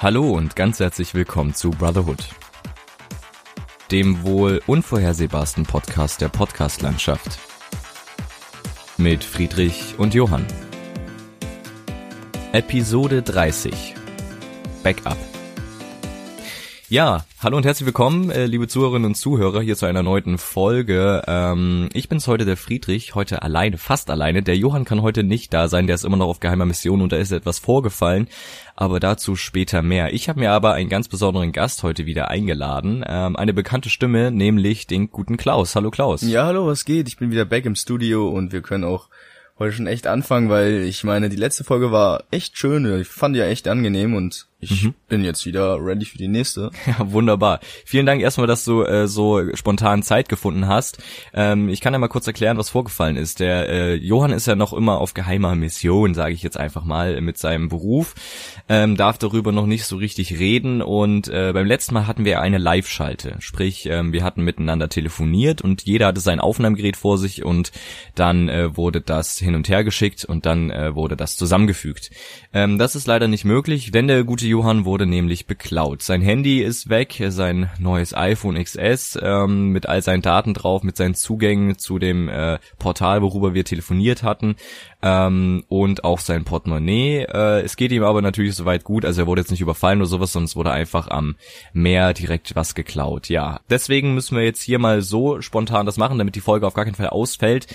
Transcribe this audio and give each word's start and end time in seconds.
Hallo 0.00 0.30
und 0.30 0.54
ganz 0.54 0.78
herzlich 0.78 1.12
willkommen 1.12 1.54
zu 1.54 1.70
Brotherhood, 1.70 2.28
dem 3.90 4.22
wohl 4.22 4.62
unvorhersehbarsten 4.68 5.66
Podcast 5.66 6.20
der 6.20 6.28
Podcastlandschaft. 6.28 7.40
Mit 8.96 9.24
Friedrich 9.24 9.98
und 9.98 10.14
Johann. 10.14 10.46
Episode 12.52 13.22
30. 13.22 13.96
Backup. 14.84 15.18
Ja, 16.90 17.26
hallo 17.40 17.58
und 17.58 17.66
herzlich 17.66 17.84
willkommen, 17.84 18.30
äh, 18.30 18.46
liebe 18.46 18.66
Zuhörerinnen 18.66 19.04
und 19.04 19.14
Zuhörer, 19.14 19.60
hier 19.60 19.76
zu 19.76 19.84
einer 19.84 20.02
neuen 20.02 20.38
Folge. 20.38 21.22
Ähm, 21.26 21.90
ich 21.92 22.08
bin's 22.08 22.26
heute, 22.26 22.46
der 22.46 22.56
Friedrich, 22.56 23.14
heute 23.14 23.42
alleine, 23.42 23.76
fast 23.76 24.08
alleine. 24.08 24.42
Der 24.42 24.56
Johann 24.56 24.86
kann 24.86 25.02
heute 25.02 25.22
nicht 25.22 25.52
da 25.52 25.68
sein, 25.68 25.86
der 25.86 25.96
ist 25.96 26.06
immer 26.06 26.16
noch 26.16 26.28
auf 26.28 26.40
geheimer 26.40 26.64
Mission 26.64 27.02
und 27.02 27.12
da 27.12 27.18
ist 27.18 27.30
etwas 27.30 27.58
vorgefallen, 27.58 28.26
aber 28.74 29.00
dazu 29.00 29.36
später 29.36 29.82
mehr. 29.82 30.14
Ich 30.14 30.30
habe 30.30 30.40
mir 30.40 30.50
aber 30.52 30.72
einen 30.72 30.88
ganz 30.88 31.08
besonderen 31.08 31.52
Gast 31.52 31.82
heute 31.82 32.06
wieder 32.06 32.30
eingeladen, 32.30 33.04
ähm, 33.06 33.36
eine 33.36 33.52
bekannte 33.52 33.90
Stimme, 33.90 34.30
nämlich 34.30 34.86
den 34.86 35.10
guten 35.10 35.36
Klaus. 35.36 35.76
Hallo 35.76 35.90
Klaus. 35.90 36.22
Ja, 36.22 36.46
hallo, 36.46 36.68
was 36.68 36.86
geht? 36.86 37.06
Ich 37.06 37.18
bin 37.18 37.30
wieder 37.30 37.44
back 37.44 37.66
im 37.66 37.74
Studio 37.74 38.30
und 38.30 38.54
wir 38.54 38.62
können 38.62 38.84
auch 38.84 39.10
heute 39.58 39.76
schon 39.76 39.86
echt 39.86 40.06
anfangen, 40.06 40.48
weil 40.48 40.84
ich 40.84 41.04
meine, 41.04 41.28
die 41.28 41.36
letzte 41.36 41.64
Folge 41.64 41.92
war 41.92 42.24
echt 42.30 42.56
schön. 42.56 43.00
Ich 43.00 43.08
fand 43.08 43.34
die 43.34 43.40
ja 43.40 43.46
echt 43.46 43.68
angenehm 43.68 44.14
und 44.14 44.46
ich 44.60 44.84
mhm. 44.84 44.94
bin 45.08 45.22
jetzt 45.22 45.46
wieder 45.46 45.78
ready 45.80 46.04
für 46.04 46.18
die 46.18 46.28
nächste. 46.28 46.70
Ja, 46.88 47.12
wunderbar. 47.12 47.60
Vielen 47.84 48.06
Dank 48.06 48.22
erstmal, 48.22 48.46
dass 48.46 48.64
du 48.64 48.82
äh, 48.82 49.06
so 49.06 49.54
spontan 49.54 50.02
Zeit 50.02 50.30
gefunden 50.30 50.68
hast. 50.68 50.98
Ähm, 51.34 51.68
ich 51.68 51.82
kann 51.82 51.92
ja 51.92 51.98
mal 51.98 52.08
kurz 52.08 52.26
erklären, 52.26 52.56
was 52.56 52.70
vorgefallen 52.70 53.16
ist. 53.16 53.40
Der 53.40 53.68
äh, 53.68 53.94
Johann 53.94 54.32
ist 54.32 54.46
ja 54.46 54.56
noch 54.56 54.72
immer 54.72 54.98
auf 55.00 55.12
geheimer 55.12 55.54
Mission, 55.54 56.14
sage 56.14 56.32
ich 56.32 56.42
jetzt 56.42 56.56
einfach 56.56 56.84
mal, 56.84 57.20
mit 57.20 57.36
seinem 57.36 57.68
Beruf. 57.68 58.14
Ähm, 58.70 58.96
darf 58.96 59.18
darüber 59.18 59.52
noch 59.52 59.66
nicht 59.66 59.84
so 59.84 59.96
richtig 59.96 60.38
reden 60.38 60.80
und 60.80 61.28
äh, 61.28 61.52
beim 61.52 61.66
letzten 61.66 61.94
Mal 61.94 62.06
hatten 62.06 62.24
wir 62.24 62.40
eine 62.40 62.58
Live-Schalte. 62.58 63.36
Sprich, 63.40 63.86
ähm, 63.86 64.14
wir 64.14 64.24
hatten 64.24 64.42
miteinander 64.42 64.88
telefoniert 64.88 65.60
und 65.60 65.82
jeder 65.82 66.06
hatte 66.06 66.20
sein 66.20 66.40
Aufnahmegerät 66.40 66.96
vor 66.96 67.18
sich 67.18 67.44
und 67.44 67.70
dann 68.14 68.48
äh, 68.48 68.76
wurde 68.76 69.02
das 69.02 69.36
hin 69.36 69.54
und 69.54 69.68
her 69.68 69.84
geschickt 69.84 70.24
und 70.24 70.46
dann 70.46 70.70
äh, 70.70 70.94
wurde 70.94 71.16
das 71.16 71.36
zusammengefügt. 71.36 72.10
Ähm, 72.54 72.78
das 72.78 72.96
ist 72.96 73.06
leider 73.06 73.28
nicht 73.28 73.44
möglich, 73.44 73.92
wenn 73.92 74.08
der 74.08 74.24
gute 74.24 74.47
Johann 74.48 74.84
wurde 74.84 75.06
nämlich 75.06 75.46
beklaut. 75.46 76.02
Sein 76.02 76.20
Handy 76.20 76.60
ist 76.60 76.88
weg, 76.88 77.22
sein 77.28 77.70
neues 77.78 78.14
iPhone 78.14 78.62
XS 78.62 79.18
ähm, 79.22 79.70
mit 79.70 79.86
all 79.86 80.02
seinen 80.02 80.22
Daten 80.22 80.54
drauf, 80.54 80.82
mit 80.82 80.96
seinen 80.96 81.14
Zugängen 81.14 81.78
zu 81.78 81.98
dem 81.98 82.28
äh, 82.28 82.58
Portal, 82.78 83.22
worüber 83.22 83.54
wir 83.54 83.64
telefoniert 83.64 84.22
hatten 84.22 84.56
ähm, 85.02 85.64
und 85.68 86.04
auch 86.04 86.18
sein 86.18 86.44
Portemonnaie. 86.44 87.24
Äh, 87.24 87.60
es 87.62 87.76
geht 87.76 87.92
ihm 87.92 88.02
aber 88.02 88.22
natürlich 88.22 88.54
soweit 88.54 88.84
gut, 88.84 89.04
also 89.04 89.22
er 89.22 89.26
wurde 89.26 89.40
jetzt 89.40 89.50
nicht 89.50 89.60
überfallen 89.60 90.00
oder 90.00 90.08
sowas, 90.08 90.32
sonst 90.32 90.56
wurde 90.56 90.70
einfach 90.70 91.08
am 91.08 91.36
Meer 91.72 92.14
direkt 92.14 92.56
was 92.56 92.74
geklaut. 92.74 93.28
Ja, 93.28 93.60
deswegen 93.70 94.14
müssen 94.14 94.36
wir 94.36 94.44
jetzt 94.44 94.62
hier 94.62 94.78
mal 94.78 95.02
so 95.02 95.40
spontan 95.40 95.86
das 95.86 95.96
machen, 95.96 96.18
damit 96.18 96.34
die 96.34 96.40
Folge 96.40 96.66
auf 96.66 96.74
gar 96.74 96.84
keinen 96.84 96.94
Fall 96.94 97.08
ausfällt. 97.08 97.66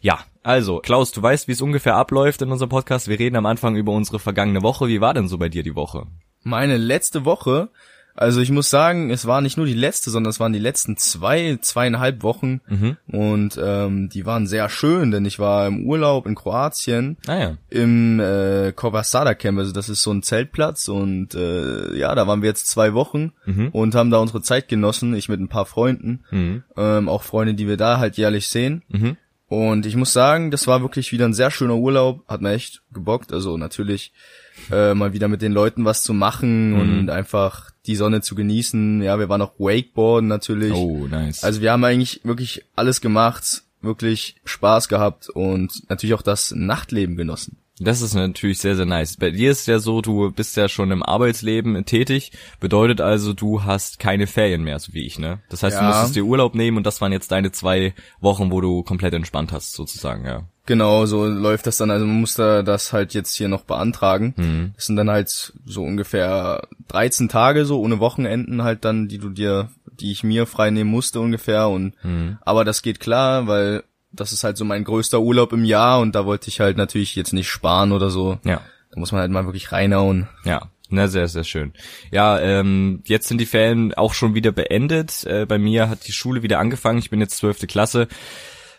Ja, 0.00 0.18
also, 0.42 0.80
Klaus, 0.80 1.12
du 1.12 1.22
weißt, 1.22 1.46
wie 1.46 1.52
es 1.52 1.62
ungefähr 1.62 1.94
abläuft 1.94 2.42
in 2.42 2.50
unserem 2.50 2.70
Podcast. 2.70 3.06
Wir 3.06 3.18
reden 3.18 3.36
am 3.36 3.46
Anfang 3.46 3.76
über 3.76 3.92
unsere 3.92 4.18
vergangene 4.18 4.62
Woche. 4.62 4.88
Wie 4.88 5.00
war 5.00 5.14
denn 5.14 5.28
so 5.28 5.38
bei 5.38 5.48
dir 5.48 5.62
die 5.62 5.76
Woche? 5.76 6.06
Meine 6.42 6.76
letzte 6.76 7.24
Woche, 7.24 7.70
also 8.14 8.40
ich 8.40 8.50
muss 8.50 8.68
sagen, 8.68 9.10
es 9.10 9.26
war 9.26 9.40
nicht 9.40 9.56
nur 9.56 9.64
die 9.64 9.74
letzte, 9.74 10.10
sondern 10.10 10.30
es 10.30 10.38
waren 10.38 10.52
die 10.52 10.58
letzten 10.58 10.96
zwei, 10.96 11.58
zweieinhalb 11.60 12.22
Wochen 12.22 12.60
mhm. 12.68 12.96
und 13.10 13.58
ähm, 13.62 14.10
die 14.10 14.26
waren 14.26 14.46
sehr 14.46 14.68
schön, 14.68 15.10
denn 15.10 15.24
ich 15.24 15.38
war 15.38 15.66
im 15.66 15.86
Urlaub 15.86 16.26
in 16.26 16.34
Kroatien 16.34 17.16
ah, 17.26 17.38
ja. 17.38 17.56
im 17.70 18.20
äh, 18.20 18.72
Kovasada 18.72 19.34
Camp, 19.34 19.58
also 19.58 19.72
das 19.72 19.88
ist 19.88 20.02
so 20.02 20.12
ein 20.12 20.22
Zeltplatz 20.22 20.88
und 20.88 21.34
äh, 21.34 21.96
ja, 21.96 22.14
da 22.14 22.26
waren 22.26 22.42
wir 22.42 22.50
jetzt 22.50 22.68
zwei 22.68 22.92
Wochen 22.92 23.32
mhm. 23.46 23.68
und 23.68 23.94
haben 23.94 24.10
da 24.10 24.18
unsere 24.18 24.42
Zeit 24.42 24.68
genossen, 24.68 25.14
ich 25.14 25.30
mit 25.30 25.40
ein 25.40 25.48
paar 25.48 25.66
Freunden, 25.66 26.24
mhm. 26.30 26.64
ähm, 26.76 27.08
auch 27.08 27.22
Freunde, 27.22 27.54
die 27.54 27.66
wir 27.66 27.78
da 27.78 27.98
halt 27.98 28.18
jährlich 28.18 28.48
sehen. 28.48 28.82
Und 29.52 29.84
ich 29.84 29.96
muss 29.96 30.14
sagen, 30.14 30.50
das 30.50 30.66
war 30.66 30.80
wirklich 30.80 31.12
wieder 31.12 31.26
ein 31.26 31.34
sehr 31.34 31.50
schöner 31.50 31.76
Urlaub, 31.76 32.26
hat 32.26 32.40
mir 32.40 32.52
echt 32.52 32.80
gebockt. 32.90 33.34
Also 33.34 33.58
natürlich 33.58 34.14
äh, 34.70 34.94
mal 34.94 35.12
wieder 35.12 35.28
mit 35.28 35.42
den 35.42 35.52
Leuten 35.52 35.84
was 35.84 36.02
zu 36.04 36.14
machen 36.14 36.70
mhm. 36.70 36.80
und 36.80 37.10
einfach 37.10 37.70
die 37.84 37.94
Sonne 37.94 38.22
zu 38.22 38.34
genießen. 38.34 39.02
Ja, 39.02 39.18
wir 39.18 39.28
waren 39.28 39.42
auch 39.42 39.52
Wakeboarden 39.58 40.26
natürlich. 40.26 40.72
Oh, 40.72 41.06
nice. 41.06 41.44
Also 41.44 41.60
wir 41.60 41.70
haben 41.70 41.84
eigentlich 41.84 42.22
wirklich 42.24 42.64
alles 42.76 43.02
gemacht, 43.02 43.64
wirklich 43.82 44.36
Spaß 44.46 44.88
gehabt 44.88 45.28
und 45.28 45.86
natürlich 45.90 46.14
auch 46.14 46.22
das 46.22 46.52
Nachtleben 46.52 47.18
genossen. 47.18 47.58
Das 47.84 48.02
ist 48.02 48.14
natürlich 48.14 48.58
sehr, 48.58 48.76
sehr 48.76 48.86
nice. 48.86 49.16
Bei 49.16 49.30
dir 49.30 49.50
ist 49.50 49.66
ja 49.66 49.78
so, 49.78 50.00
du 50.00 50.30
bist 50.30 50.56
ja 50.56 50.68
schon 50.68 50.90
im 50.90 51.02
Arbeitsleben 51.02 51.84
tätig, 51.84 52.32
bedeutet 52.60 53.00
also, 53.00 53.32
du 53.32 53.64
hast 53.64 53.98
keine 53.98 54.26
Ferien 54.26 54.62
mehr, 54.62 54.78
so 54.78 54.92
wie 54.94 55.06
ich, 55.06 55.18
ne? 55.18 55.40
Das 55.48 55.62
heißt, 55.62 55.76
ja. 55.76 55.80
du 55.80 55.86
musstest 55.88 56.16
dir 56.16 56.24
Urlaub 56.24 56.54
nehmen 56.54 56.76
und 56.76 56.86
das 56.86 57.00
waren 57.00 57.12
jetzt 57.12 57.32
deine 57.32 57.52
zwei 57.52 57.94
Wochen, 58.20 58.50
wo 58.50 58.60
du 58.60 58.82
komplett 58.82 59.14
entspannt 59.14 59.52
hast, 59.52 59.72
sozusagen, 59.72 60.24
ja. 60.24 60.44
Genau, 60.64 61.06
so 61.06 61.26
läuft 61.26 61.66
das 61.66 61.78
dann. 61.78 61.90
Also 61.90 62.06
man 62.06 62.20
muss 62.20 62.34
da 62.34 62.62
das 62.62 62.92
halt 62.92 63.14
jetzt 63.14 63.34
hier 63.34 63.48
noch 63.48 63.64
beantragen. 63.64 64.34
Mhm. 64.36 64.72
Das 64.76 64.86
sind 64.86 64.96
dann 64.96 65.10
halt 65.10 65.52
so 65.64 65.82
ungefähr 65.82 66.68
13 66.88 67.28
Tage 67.28 67.64
so 67.64 67.80
ohne 67.80 67.98
Wochenenden 67.98 68.62
halt 68.62 68.84
dann, 68.84 69.08
die 69.08 69.18
du 69.18 69.30
dir, 69.30 69.70
die 69.86 70.12
ich 70.12 70.22
mir 70.22 70.46
frei 70.46 70.70
nehmen 70.70 70.90
musste 70.90 71.20
ungefähr. 71.20 71.68
Und 71.68 71.94
mhm. 72.04 72.38
aber 72.42 72.64
das 72.64 72.82
geht 72.82 73.00
klar, 73.00 73.48
weil 73.48 73.82
das 74.12 74.32
ist 74.32 74.44
halt 74.44 74.56
so 74.56 74.64
mein 74.64 74.84
größter 74.84 75.20
Urlaub 75.20 75.52
im 75.52 75.64
Jahr 75.64 76.00
und 76.00 76.14
da 76.14 76.26
wollte 76.26 76.48
ich 76.48 76.60
halt 76.60 76.76
natürlich 76.76 77.16
jetzt 77.16 77.32
nicht 77.32 77.48
sparen 77.48 77.92
oder 77.92 78.10
so. 78.10 78.38
Ja. 78.44 78.60
Da 78.90 79.00
muss 79.00 79.12
man 79.12 79.22
halt 79.22 79.30
mal 79.30 79.46
wirklich 79.46 79.72
reinhauen. 79.72 80.28
Ja. 80.44 80.68
Na, 80.90 81.08
sehr, 81.08 81.26
sehr 81.26 81.44
schön. 81.44 81.72
Ja, 82.10 82.38
ähm, 82.38 83.02
jetzt 83.06 83.26
sind 83.26 83.40
die 83.40 83.46
Ferien 83.46 83.94
auch 83.94 84.12
schon 84.12 84.34
wieder 84.34 84.52
beendet. 84.52 85.24
Äh, 85.24 85.46
bei 85.46 85.56
mir 85.56 85.88
hat 85.88 86.06
die 86.06 86.12
Schule 86.12 86.42
wieder 86.42 86.58
angefangen. 86.58 86.98
Ich 86.98 87.08
bin 87.08 87.20
jetzt 87.20 87.38
zwölfte 87.38 87.66
Klasse. 87.66 88.08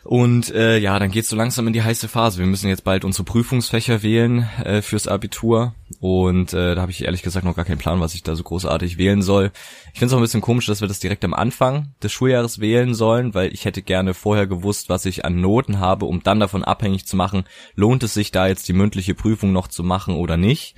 Und 0.03 0.53
äh, 0.53 0.78
ja, 0.80 1.00
dann 1.00 1.12
geht's 1.12 1.30
so 1.30 1.36
langsam 1.36 1.66
in 1.68 1.74
die 1.74 1.81
heiße 1.81 2.09
Phase. 2.09 2.38
Wir 2.40 2.46
müssen 2.46 2.68
jetzt 2.68 2.84
bald 2.84 3.06
unsere 3.06 3.24
Prüfungsfächer 3.24 4.03
wählen 4.03 4.50
äh, 4.64 4.81
fürs 4.81 5.08
Abitur. 5.08 5.75
Und 6.02 6.53
äh, 6.53 6.75
da 6.75 6.81
habe 6.81 6.91
ich 6.91 7.06
ehrlich 7.06 7.22
gesagt 7.22 7.46
noch 7.46 7.56
gar 7.56 7.64
keinen 7.64 7.78
Plan, 7.78 8.02
was 8.02 8.13
ich 8.13 8.22
da 8.22 8.36
so 8.36 8.44
großartig 8.44 8.97
wählen 8.97 9.22
soll. 9.22 9.52
Ich 9.94 10.00
finde 10.00 10.08
es 10.08 10.13
auch 10.13 10.18
ein 10.18 10.24
bisschen 10.24 10.42
komisch, 10.42 10.66
dass 10.66 10.81
wir 10.81 10.90
das 10.90 11.00
direkt 11.00 11.24
am 11.24 11.34
Anfang 11.34 11.94
des 12.03 12.12
Schuljahres 12.12 12.59
wählen 12.59 12.94
sollen, 12.94 13.34
weil 13.34 13.53
ich 13.53 13.63
hätte 13.63 13.81
gerne 13.81 14.13
vorher 14.13 14.46
gewusst, 14.46 14.90
was 14.90 15.06
ich 15.06 15.24
an 15.24 15.40
Noten 15.40 15.80
habe, 15.80 16.06
um 16.06 16.22
dann 16.22 16.42
davon 16.42 16.66
abhängig 16.66 17.06
zu 17.06 17.16
machen, 17.16 17.46
lohnt 17.75 18.03
es 18.03 18.13
sich 18.13 18.31
da 18.31 18.47
jetzt 18.47 18.68
die 18.68 18.74
mündliche 18.74 19.16
Prüfung 19.16 19.53
noch 19.53 19.69
zu 19.69 19.84
machen 19.84 20.16
oder 20.16 20.36
nicht. 20.36 20.75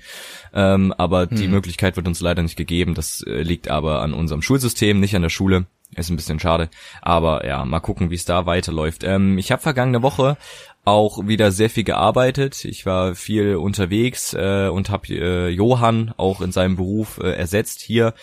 Ähm, 0.54 0.94
aber 0.98 1.28
hm. 1.30 1.36
die 1.36 1.48
Möglichkeit 1.48 1.96
wird 1.96 2.08
uns 2.08 2.22
leider 2.22 2.44
nicht 2.44 2.58
gegeben. 2.58 2.94
Das 2.94 3.24
äh, 3.26 3.42
liegt 3.42 3.70
aber 3.70 4.02
an 4.04 4.14
unserem 4.14 4.44
Schulsystem, 4.44 5.00
nicht 5.00 5.16
an 5.16 5.24
der 5.24 5.30
Schule. 5.30 5.66
Ist 5.94 6.10
ein 6.10 6.16
bisschen 6.16 6.40
schade. 6.40 6.70
Aber 7.02 7.46
ja, 7.46 7.64
mal 7.64 7.80
gucken, 7.80 8.10
wie 8.10 8.16
es 8.16 8.26
da 8.26 8.46
weiterläuft. 8.46 9.04
Ähm, 9.04 9.38
ich 9.38 9.52
habe 9.52 9.62
vergangene 9.62 10.02
Woche 10.02 10.38
auch 10.84 11.28
wieder 11.28 11.52
sehr 11.52 11.70
viel 11.70 11.84
gearbeitet. 11.84 12.64
Ich 12.64 12.86
war 12.86 13.16
viel 13.16 13.56
unterwegs 13.56 14.34
äh, 14.34 14.68
und 14.68 14.90
habe 14.90 15.08
äh, 15.08 15.50
Johann 15.50 16.14
auch 16.18 16.42
in 16.42 16.52
seinem 16.52 16.76
Beruf 16.76 17.18
äh, 17.18 17.32
ersetzt 17.32 17.82
hier. 17.82 18.14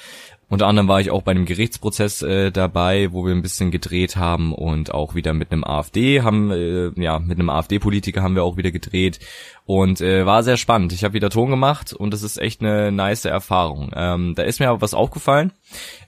Unter 0.53 0.67
anderem 0.67 0.87
war 0.87 1.01
ich 1.01 1.11
auch 1.11 1.23
bei 1.23 1.31
einem 1.31 1.47
Gerichtsprozess 1.47 2.21
äh, 2.21 2.53
dabei, 2.53 3.11
wo 3.11 3.25
wir 3.25 3.33
ein 3.33 3.41
bisschen 3.41 3.71
gedreht 3.71 4.17
haben 4.17 4.53
und 4.53 4.93
auch 4.93 5.15
wieder 5.15 5.33
mit 5.33 5.51
einem 5.51 5.65
AfD 5.65 6.21
haben, 6.21 6.51
äh, 6.51 6.91
ja, 7.01 7.21
mit 7.21 7.39
einem 7.39 7.49
AfD-Politiker 7.49 8.23
haben 8.23 8.35
wir 8.35 8.45
auch 8.45 8.59
wieder 8.59 8.71
gedreht 8.71 9.19
und 9.65 10.03
äh, 10.03 10.27
war 10.27 10.43
sehr 10.43 10.59
spannend. 10.59 10.93
Ich 10.93 11.05
habe 11.05 11.15
wieder 11.15 11.31
Ton 11.31 11.49
gemacht 11.49 11.95
und 11.95 12.13
das 12.13 12.23
ist 12.23 12.37
echt 12.37 12.61
eine 12.61 12.93
nice 12.93 13.25
Erfahrung. 13.25 13.93
Ähm, 13.97 14.35
da 14.35 14.43
ist 14.43 14.61
mir 14.61 14.69
aber 14.69 14.83
was 14.83 14.93
aufgefallen. 14.93 15.53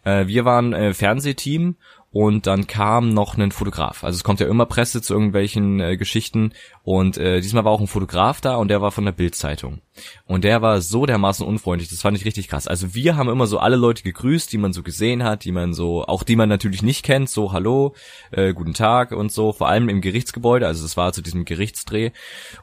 Äh, 0.05 0.27
wir 0.27 0.45
waren 0.45 0.75
äh, 0.75 0.93
Fernsehteam 0.93 1.77
und 2.11 2.47
dann 2.47 2.67
kam 2.67 3.15
noch 3.15 3.39
ein 3.39 3.51
Fotograf. 3.51 4.05
Also 4.05 4.17
es 4.17 4.25
kommt 4.25 4.41
ja 4.41 4.47
immer 4.47 4.67
Presse 4.67 5.01
zu 5.01 5.15
irgendwelchen 5.15 5.81
äh, 5.81 5.97
Geschichten 5.97 6.53
und 6.85 7.17
äh, 7.17 7.41
diesmal 7.41 7.65
war 7.65 7.73
auch 7.73 7.81
ein 7.81 7.87
Fotograf 7.87 8.43
da 8.43 8.57
und 8.57 8.69
der 8.69 8.83
war 8.83 8.93
von 8.93 9.07
der 9.07 9.13
Bildzeitung. 9.13 9.81
Und 10.27 10.45
der 10.45 10.61
war 10.61 10.81
so 10.83 11.07
dermaßen 11.07 11.47
unfreundlich, 11.47 11.89
das 11.89 12.03
fand 12.03 12.17
ich 12.19 12.27
richtig 12.27 12.49
krass. 12.49 12.67
Also 12.67 12.95
wir 12.95 13.17
haben 13.17 13.31
immer 13.31 13.47
so 13.47 13.59
alle 13.59 13.77
Leute 13.77 14.03
gegrüßt, 14.03 14.53
die 14.53 14.59
man 14.59 14.73
so 14.73 14.83
gesehen 14.83 15.23
hat, 15.23 15.45
die 15.45 15.53
man 15.53 15.73
so, 15.73 16.05
auch 16.05 16.25
die 16.25 16.37
man 16.37 16.49
natürlich 16.49 16.83
nicht 16.83 17.03
kennt, 17.03 17.31
so 17.31 17.53
Hallo, 17.53 17.95
äh, 18.33 18.53
guten 18.53 18.75
Tag 18.75 19.13
und 19.13 19.33
so, 19.33 19.53
vor 19.53 19.69
allem 19.69 19.89
im 19.89 20.03
Gerichtsgebäude, 20.03 20.67
also 20.67 20.85
es 20.85 20.97
war 20.97 21.13
zu 21.15 21.23
diesem 21.23 21.47
Gerichtsdreh. 21.47 22.11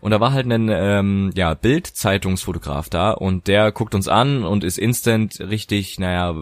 Und 0.01 0.11
da 0.11 0.19
war 0.19 0.33
halt 0.33 0.45
ein 0.51 0.69
ähm, 0.69 1.31
ja, 1.33 1.55
Bild-Zeitungsfotograf 1.55 2.89
da 2.89 3.11
und 3.11 3.47
der 3.47 3.71
guckt 3.71 3.95
uns 3.95 4.07
an 4.07 4.43
und 4.43 4.63
ist 4.63 4.77
instant 4.77 5.39
richtig, 5.39 5.97
naja, 5.97 6.35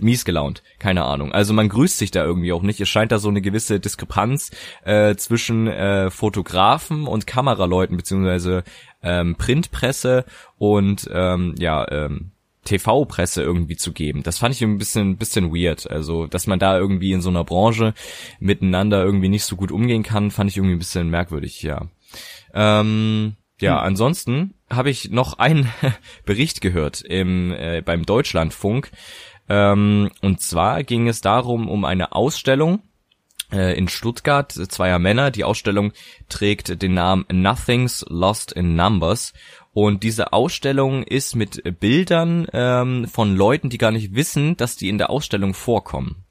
mies 0.00 0.26
gelaunt. 0.26 0.62
Keine 0.78 1.04
Ahnung. 1.04 1.32
Also 1.32 1.54
man 1.54 1.70
grüßt 1.70 1.96
sich 1.96 2.10
da 2.10 2.22
irgendwie 2.22 2.52
auch 2.52 2.62
nicht. 2.62 2.80
Es 2.80 2.88
scheint 2.88 3.12
da 3.12 3.18
so 3.18 3.28
eine 3.28 3.40
gewisse 3.40 3.80
Diskrepanz 3.80 4.50
äh, 4.84 5.14
zwischen 5.14 5.68
äh, 5.68 6.10
Fotografen 6.10 7.06
und 7.14 7.26
Kameraleuten, 7.26 7.96
beziehungsweise 7.96 8.64
ähm, 9.02 9.36
Printpresse 9.36 10.24
und 10.58 11.08
ähm, 11.12 11.54
ja, 11.58 11.90
ähm, 11.90 12.32
TV-Presse 12.64 13.42
irgendwie 13.42 13.76
zu 13.76 13.92
geben. 13.92 14.22
Das 14.22 14.38
fand 14.38 14.54
ich 14.54 14.62
ein 14.62 14.78
bisschen, 14.78 15.16
bisschen 15.16 15.54
weird. 15.54 15.90
Also, 15.90 16.26
dass 16.26 16.46
man 16.46 16.58
da 16.58 16.78
irgendwie 16.78 17.12
in 17.12 17.20
so 17.20 17.28
einer 17.30 17.44
Branche 17.44 17.94
miteinander 18.40 19.02
irgendwie 19.04 19.28
nicht 19.28 19.44
so 19.44 19.56
gut 19.56 19.70
umgehen 19.70 20.02
kann, 20.02 20.30
fand 20.30 20.50
ich 20.50 20.56
irgendwie 20.56 20.76
ein 20.76 20.78
bisschen 20.78 21.10
merkwürdig, 21.10 21.62
ja. 21.62 21.88
Ähm, 22.54 23.36
Ja, 23.60 23.78
hm. 23.80 23.86
ansonsten 23.86 24.54
habe 24.70 24.90
ich 24.90 25.10
noch 25.10 25.38
einen 25.38 25.68
Bericht 26.24 26.60
gehört 26.60 27.02
im, 27.02 27.52
äh, 27.52 27.82
beim 27.84 28.04
Deutschlandfunk. 28.06 28.90
Ähm, 29.48 30.10
und 30.22 30.40
zwar 30.40 30.84
ging 30.84 31.06
es 31.06 31.20
darum, 31.20 31.68
um 31.68 31.84
eine 31.84 32.12
Ausstellung 32.12 32.80
in 33.54 33.88
Stuttgart, 33.88 34.52
zweier 34.52 34.98
Männer. 34.98 35.30
Die 35.30 35.44
Ausstellung 35.44 35.92
trägt 36.28 36.82
den 36.82 36.94
Namen 36.94 37.24
Nothing's 37.30 38.04
Lost 38.08 38.52
in 38.52 38.74
Numbers. 38.76 39.32
Und 39.72 40.04
diese 40.04 40.32
Ausstellung 40.32 41.02
ist 41.02 41.34
mit 41.34 41.80
Bildern 41.80 42.46
ähm, 42.52 43.08
von 43.08 43.34
Leuten, 43.34 43.70
die 43.70 43.78
gar 43.78 43.90
nicht 43.90 44.14
wissen, 44.14 44.56
dass 44.56 44.76
die 44.76 44.88
in 44.88 44.98
der 44.98 45.10
Ausstellung 45.10 45.52
vorkommen. 45.52 46.24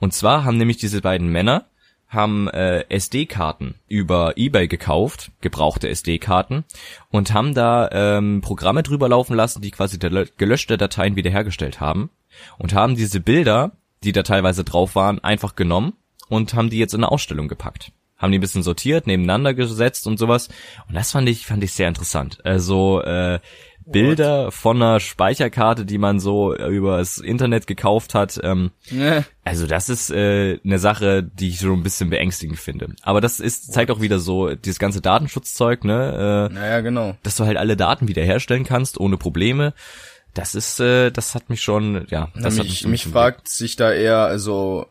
Und 0.00 0.14
zwar 0.14 0.44
haben 0.44 0.56
nämlich 0.56 0.78
diese 0.78 1.02
beiden 1.02 1.28
Männer 1.28 1.66
haben 2.08 2.48
äh, 2.48 2.84
SD-Karten 2.90 3.76
über 3.88 4.34
eBay 4.36 4.68
gekauft, 4.68 5.30
gebrauchte 5.40 5.88
SD-Karten, 5.88 6.64
und 7.10 7.32
haben 7.32 7.54
da 7.54 7.88
ähm, 7.90 8.42
Programme 8.42 8.82
drüber 8.82 9.08
laufen 9.08 9.34
lassen, 9.34 9.62
die 9.62 9.70
quasi 9.70 9.98
gelöschte 9.98 10.76
Dateien 10.76 11.16
wiederhergestellt 11.16 11.80
haben 11.80 12.10
und 12.58 12.74
haben 12.74 12.96
diese 12.96 13.20
Bilder, 13.20 13.72
die 14.04 14.12
da 14.12 14.22
teilweise 14.22 14.62
drauf 14.62 14.94
waren, 14.94 15.24
einfach 15.24 15.56
genommen 15.56 15.94
und 16.32 16.54
haben 16.54 16.70
die 16.70 16.78
jetzt 16.78 16.94
in 16.94 17.04
eine 17.04 17.12
Ausstellung 17.12 17.46
gepackt. 17.46 17.92
Haben 18.16 18.32
die 18.32 18.38
ein 18.38 18.40
bisschen 18.40 18.62
sortiert, 18.62 19.06
nebeneinander 19.06 19.52
gesetzt 19.52 20.06
und 20.06 20.18
sowas. 20.18 20.48
Und 20.88 20.94
das 20.94 21.12
fand 21.12 21.28
ich, 21.28 21.44
fand 21.44 21.62
ich 21.62 21.72
sehr 21.72 21.88
interessant. 21.88 22.38
Also 22.44 23.02
äh, 23.02 23.40
Bilder 23.84 24.46
What? 24.46 24.54
von 24.54 24.76
einer 24.76 25.00
Speicherkarte, 25.00 25.84
die 25.84 25.98
man 25.98 26.20
so 26.20 26.54
über 26.54 26.98
das 26.98 27.18
Internet 27.18 27.66
gekauft 27.66 28.14
hat. 28.14 28.40
Ähm, 28.42 28.70
ja. 28.90 29.24
Also 29.44 29.66
das 29.66 29.90
ist 29.90 30.10
äh, 30.10 30.58
eine 30.64 30.78
Sache, 30.78 31.22
die 31.22 31.48
ich 31.48 31.58
so 31.58 31.72
ein 31.72 31.82
bisschen 31.82 32.08
beängstigend 32.08 32.58
finde. 32.58 32.94
Aber 33.02 33.20
das 33.20 33.40
ist 33.40 33.72
zeigt 33.72 33.90
What? 33.90 33.98
auch 33.98 34.00
wieder 34.00 34.18
so 34.18 34.54
dieses 34.54 34.78
ganze 34.78 35.02
Datenschutzzeug, 35.02 35.84
ne? 35.84 36.48
Äh, 36.50 36.54
naja, 36.54 36.80
genau. 36.80 37.16
Dass 37.24 37.36
du 37.36 37.44
halt 37.44 37.58
alle 37.58 37.76
Daten 37.76 38.08
wiederherstellen 38.08 38.64
kannst 38.64 38.98
ohne 38.98 39.18
Probleme. 39.18 39.74
Das 40.32 40.54
ist, 40.54 40.80
äh, 40.80 41.10
das 41.10 41.34
hat 41.34 41.50
mich 41.50 41.60
schon, 41.60 42.06
ja. 42.08 42.28
Das 42.34 42.56
Na, 42.56 42.62
mich, 42.62 42.86
mich 42.86 43.04
fragt 43.04 43.48
sich 43.48 43.76
da 43.76 43.92
eher, 43.92 44.18
also 44.18 44.86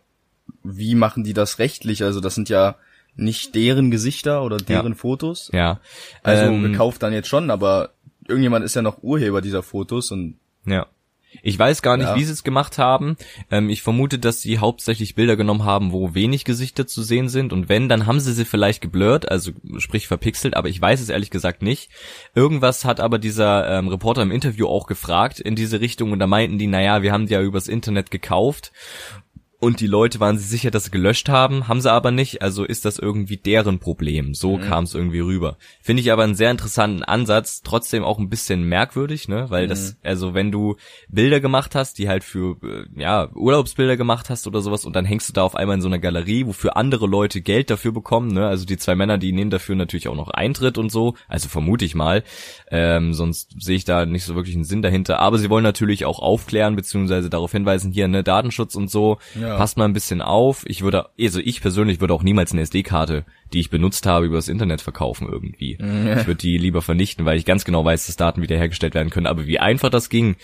wie 0.64 0.96
machen 0.96 1.24
die 1.24 1.34
das 1.34 1.60
rechtlich? 1.60 2.04
Also 2.04 2.20
das 2.20 2.36
sind 2.36 2.50
ja 2.50 2.76
nicht 3.16 3.56
deren 3.56 3.92
Gesichter 3.92 4.44
oder 4.44 4.58
deren 4.58 4.94
ja. 4.94 4.98
Fotos. 4.98 5.50
Ja. 5.54 5.80
Also 6.24 6.46
ähm, 6.46 6.64
gekauft 6.64 7.04
dann 7.04 7.14
jetzt 7.14 7.28
schon, 7.28 7.50
aber 7.50 7.92
irgendjemand 8.28 8.64
ist 8.66 8.76
ja 8.76 8.82
noch 8.82 9.04
Urheber 9.04 9.42
dieser 9.42 9.64
Fotos 9.64 10.12
und 10.12 10.38
ja. 10.66 10.88
Ich 11.44 11.58
weiß 11.58 11.82
gar 11.82 11.96
nicht, 11.96 12.08
ja. 12.08 12.16
wie 12.18 12.24
sie 12.26 12.34
es 12.34 12.44
gemacht 12.44 12.78
haben. 12.78 13.16
Ähm, 13.50 13.70
ich 13.70 13.82
vermute, 13.82 14.20
dass 14.20 14.42
sie 14.42 14.60
hauptsächlich 14.60 15.16
Bilder 15.16 15.38
genommen 15.38 15.64
haben, 15.64 15.94
wo 15.94 16.14
wenig 16.14 16.44
Gesichter 16.44 16.88
zu 16.88 17.04
sehen 17.04 17.30
sind. 17.30 17.54
Und 17.54 17.70
wenn, 17.70 17.88
dann 17.88 18.06
haben 18.06 18.20
sie 18.20 18.34
sie 18.34 18.44
vielleicht 18.44 18.82
geblurrt, 18.82 19.32
also 19.32 19.52
sprich 19.78 20.08
verpixelt, 20.08 20.56
aber 20.56 20.68
ich 20.68 20.82
weiß 20.82 21.00
es 21.00 21.10
ehrlich 21.10 21.30
gesagt 21.30 21.62
nicht. 21.62 21.90
Irgendwas 22.36 22.84
hat 22.84 23.00
aber 23.00 23.18
dieser 23.18 23.68
ähm, 23.70 23.88
Reporter 23.88 24.22
im 24.22 24.32
Interview 24.32 24.68
auch 24.68 24.88
gefragt 24.88 25.40
in 25.40 25.56
diese 25.56 25.80
Richtung 25.80 26.12
und 26.12 26.20
da 26.20 26.28
meinten 26.28 26.58
die, 26.58 26.68
naja, 26.68 27.02
wir 27.02 27.14
haben 27.14 27.28
die 27.28 27.34
ja 27.34 27.42
übers 27.42 27.70
Internet 27.70 28.12
gekauft 28.12 28.74
und 29.62 29.80
die 29.80 29.86
Leute 29.86 30.20
waren 30.20 30.40
sich 30.40 30.48
sicher, 30.48 30.72
dass 30.72 30.86
sie 30.86 30.92
gelöscht 30.92 31.30
haben, 31.30 31.68
haben 31.68 31.82
sie 31.82 31.92
aber 31.92 32.10
nicht, 32.10 32.42
also 32.42 32.64
ist 32.64 32.84
das 32.84 32.98
irgendwie 32.98 33.38
deren 33.38 33.78
Problem. 33.78 34.34
So 34.34 34.58
mhm. 34.58 34.62
kam 34.62 34.86
es 34.86 34.96
irgendwie 34.96 35.20
rüber. 35.20 35.56
Finde 35.84 36.02
ich 36.02 36.12
aber 36.12 36.24
einen 36.24 36.34
sehr 36.34 36.50
interessanten 36.50 37.04
Ansatz, 37.04 37.62
trotzdem 37.62 38.04
auch 38.04 38.18
ein 38.18 38.28
bisschen 38.28 38.64
merkwürdig, 38.64 39.28
ne, 39.28 39.52
weil 39.52 39.66
mhm. 39.66 39.70
das 39.70 39.98
also 40.02 40.34
wenn 40.34 40.52
du 40.52 40.78
Bilder 41.10 41.40
gemacht 41.40 41.76
hast, 41.76 42.00
die 42.00 42.10
halt 42.10 42.24
für 42.24 42.58
äh, 42.64 43.00
ja, 43.00 43.30
Urlaubsbilder 43.36 43.98
gemacht 43.98 44.32
hast 44.32 44.48
oder 44.48 44.62
sowas 44.62 44.84
und 44.84 44.96
dann 44.96 45.06
hängst 45.06 45.30
du 45.30 45.34
da 45.34 45.44
auf 45.44 45.54
einmal 45.54 45.76
in 45.76 45.82
so 45.84 45.90
einer 45.90 46.00
Galerie, 46.00 46.48
wofür 46.48 46.76
andere 46.76 47.06
Leute 47.06 47.42
Geld 47.42 47.70
dafür 47.70 47.92
bekommen, 47.92 48.34
ne? 48.34 48.48
Also 48.48 48.66
die 48.66 48.78
zwei 48.78 48.96
Männer, 48.96 49.20
die 49.20 49.32
nehmen 49.32 49.52
dafür 49.52 49.76
natürlich 49.76 50.08
auch 50.08 50.16
noch 50.16 50.32
Eintritt 50.32 50.80
und 50.80 50.92
so, 50.92 51.14
also 51.28 51.50
vermute 51.50 51.86
ich 51.86 51.94
mal. 51.94 52.24
Ähm, 52.72 53.14
sonst 53.14 53.62
sehe 53.62 53.76
ich 53.76 53.86
da 53.86 54.08
nicht 54.08 54.24
so 54.24 54.34
wirklich 54.34 54.56
einen 54.56 54.64
Sinn 54.64 54.82
dahinter, 54.82 55.20
aber 55.20 55.38
sie 55.38 55.52
wollen 55.52 55.64
natürlich 55.64 56.06
auch 56.06 56.18
aufklären 56.18 56.76
beziehungsweise 56.76 57.30
darauf 57.30 57.52
hinweisen 57.52 57.92
hier, 57.92 58.08
ne, 58.08 58.24
Datenschutz 58.24 58.74
und 58.74 58.90
so. 58.90 59.20
Ja 59.40 59.51
ja. 59.52 59.58
passt 59.58 59.78
mal 59.78 59.86
ein 59.86 59.94
bisschen 59.94 60.22
auf. 60.22 60.64
Ich 60.68 60.82
würde, 60.82 61.10
also 61.20 61.40
ich 61.40 61.62
persönlich 61.62 62.00
würde 62.02 62.14
auch 62.14 62.24
niemals 62.24 62.52
eine 62.52 62.62
SD-Karte, 62.62 63.26
die 63.54 63.60
ich 63.60 63.70
benutzt 63.70 64.06
habe, 64.06 64.26
übers 64.26 64.48
Internet 64.48 64.82
verkaufen 64.82 65.28
irgendwie. 65.30 65.78
Ja. 65.80 66.20
Ich 66.20 66.28
würde 66.28 66.36
die 66.36 66.58
lieber 66.58 66.82
vernichten, 66.82 67.26
weil 67.26 67.38
ich 67.38 67.46
ganz 67.46 67.66
genau 67.66 67.84
weiß, 67.84 68.08
dass 68.08 68.16
Daten 68.16 68.42
wiederhergestellt 68.42 68.94
werden 68.94 69.10
können. 69.10 69.28
Aber 69.28 69.46
wie 69.48 69.60
einfach 69.60 69.90
das 69.90 70.10
ging, 70.10 70.36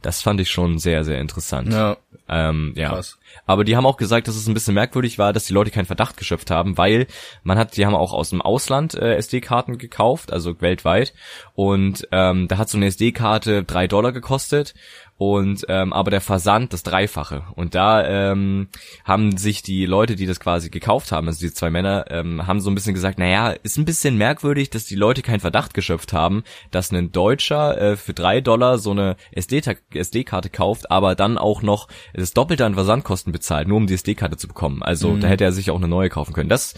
das 0.00 0.22
fand 0.22 0.40
ich 0.40 0.50
schon 0.50 0.78
sehr, 0.78 1.04
sehr 1.04 1.20
interessant. 1.20 1.72
Ja. 1.72 1.96
Ähm, 2.28 2.72
ja. 2.76 2.90
Krass. 2.90 3.18
Aber 3.46 3.64
die 3.64 3.76
haben 3.76 3.86
auch 3.86 3.96
gesagt, 3.96 4.28
dass 4.28 4.36
es 4.36 4.46
ein 4.46 4.54
bisschen 4.54 4.74
merkwürdig 4.74 5.18
war, 5.18 5.32
dass 5.32 5.44
die 5.44 5.52
Leute 5.52 5.70
keinen 5.70 5.86
Verdacht 5.86 6.16
geschöpft 6.16 6.50
haben, 6.50 6.78
weil 6.78 7.06
man 7.42 7.58
hat, 7.58 7.76
die 7.76 7.86
haben 7.86 7.94
auch 7.94 8.12
aus 8.12 8.30
dem 8.30 8.42
Ausland 8.42 8.94
äh, 8.94 9.16
SD-Karten 9.16 9.78
gekauft, 9.78 10.32
also 10.32 10.60
weltweit. 10.60 11.14
Und 11.54 12.08
ähm, 12.12 12.48
da 12.48 12.58
hat 12.58 12.68
so 12.68 12.76
eine 12.76 12.86
SD-Karte 12.86 13.64
drei 13.64 13.86
Dollar 13.86 14.12
gekostet 14.12 14.74
und 15.22 15.66
ähm, 15.68 15.92
aber 15.92 16.10
der 16.10 16.20
Versand 16.20 16.72
das 16.72 16.82
Dreifache. 16.82 17.44
Und 17.54 17.76
da 17.76 18.04
ähm, 18.04 18.66
haben 19.04 19.36
sich 19.36 19.62
die 19.62 19.86
Leute, 19.86 20.16
die 20.16 20.26
das 20.26 20.40
quasi 20.40 20.68
gekauft 20.68 21.12
haben, 21.12 21.28
also 21.28 21.46
die 21.46 21.54
zwei 21.54 21.70
Männer, 21.70 22.06
ähm, 22.10 22.44
haben 22.48 22.60
so 22.60 22.68
ein 22.68 22.74
bisschen 22.74 22.94
gesagt, 22.94 23.20
naja, 23.20 23.50
ist 23.62 23.76
ein 23.76 23.84
bisschen 23.84 24.16
merkwürdig, 24.16 24.70
dass 24.70 24.84
die 24.84 24.96
Leute 24.96 25.22
keinen 25.22 25.38
Verdacht 25.38 25.74
geschöpft 25.74 26.12
haben, 26.12 26.42
dass 26.72 26.90
ein 26.90 27.12
Deutscher 27.12 27.80
äh, 27.80 27.96
für 27.96 28.14
drei 28.14 28.40
Dollar 28.40 28.78
so 28.78 28.90
eine 28.90 29.14
SD-Karte 29.30 30.50
kauft, 30.50 30.90
aber 30.90 31.14
dann 31.14 31.38
auch 31.38 31.62
noch 31.62 31.86
das 32.14 32.32
Doppelte 32.32 32.66
an 32.66 32.74
Versandkosten 32.74 33.21
bezahlt, 33.30 33.68
nur 33.68 33.76
um 33.76 33.86
die 33.86 33.94
SD-Karte 33.94 34.36
zu 34.36 34.48
bekommen. 34.48 34.82
Also 34.82 35.10
mhm. 35.10 35.20
da 35.20 35.28
hätte 35.28 35.44
er 35.44 35.52
sich 35.52 35.70
auch 35.70 35.76
eine 35.76 35.86
neue 35.86 36.08
kaufen 36.08 36.32
können. 36.32 36.48
Das 36.48 36.74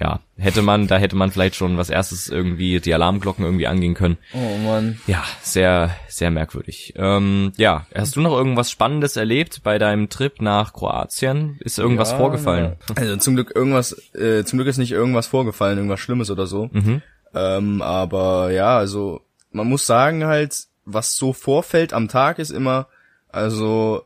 ja, 0.00 0.20
hätte 0.36 0.62
man, 0.62 0.86
da 0.86 0.96
hätte 0.96 1.16
man 1.16 1.32
vielleicht 1.32 1.56
schon 1.56 1.76
was 1.76 1.90
erstes 1.90 2.28
irgendwie 2.28 2.78
die 2.78 2.94
Alarmglocken 2.94 3.44
irgendwie 3.44 3.66
angehen 3.66 3.94
können. 3.94 4.18
Oh 4.32 4.58
man. 4.64 5.00
Ja, 5.08 5.24
sehr, 5.42 5.90
sehr 6.08 6.30
merkwürdig. 6.30 6.94
Ähm, 6.96 7.52
ja, 7.56 7.86
hast 7.92 8.14
du 8.14 8.20
noch 8.20 8.36
irgendwas 8.36 8.70
Spannendes 8.70 9.16
erlebt 9.16 9.62
bei 9.64 9.78
deinem 9.78 10.08
Trip 10.08 10.40
nach 10.40 10.72
Kroatien? 10.72 11.56
Ist 11.60 11.80
irgendwas 11.80 12.12
ja, 12.12 12.18
vorgefallen? 12.18 12.76
Ja. 12.88 12.94
Also 12.94 13.16
zum 13.16 13.34
Glück 13.34 13.52
irgendwas, 13.56 13.92
äh, 14.14 14.44
zum 14.44 14.58
Glück 14.58 14.68
ist 14.68 14.78
nicht 14.78 14.92
irgendwas 14.92 15.26
vorgefallen, 15.26 15.78
irgendwas 15.78 16.00
Schlimmes 16.00 16.30
oder 16.30 16.46
so. 16.46 16.70
Mhm. 16.72 17.02
Ähm, 17.34 17.82
aber 17.82 18.52
ja, 18.52 18.78
also 18.78 19.22
man 19.50 19.66
muss 19.66 19.86
sagen 19.86 20.26
halt, 20.26 20.68
was 20.84 21.16
so 21.16 21.32
vorfällt 21.32 21.92
am 21.92 22.08
Tag 22.08 22.38
ist 22.38 22.50
immer, 22.50 22.86
also 23.28 24.04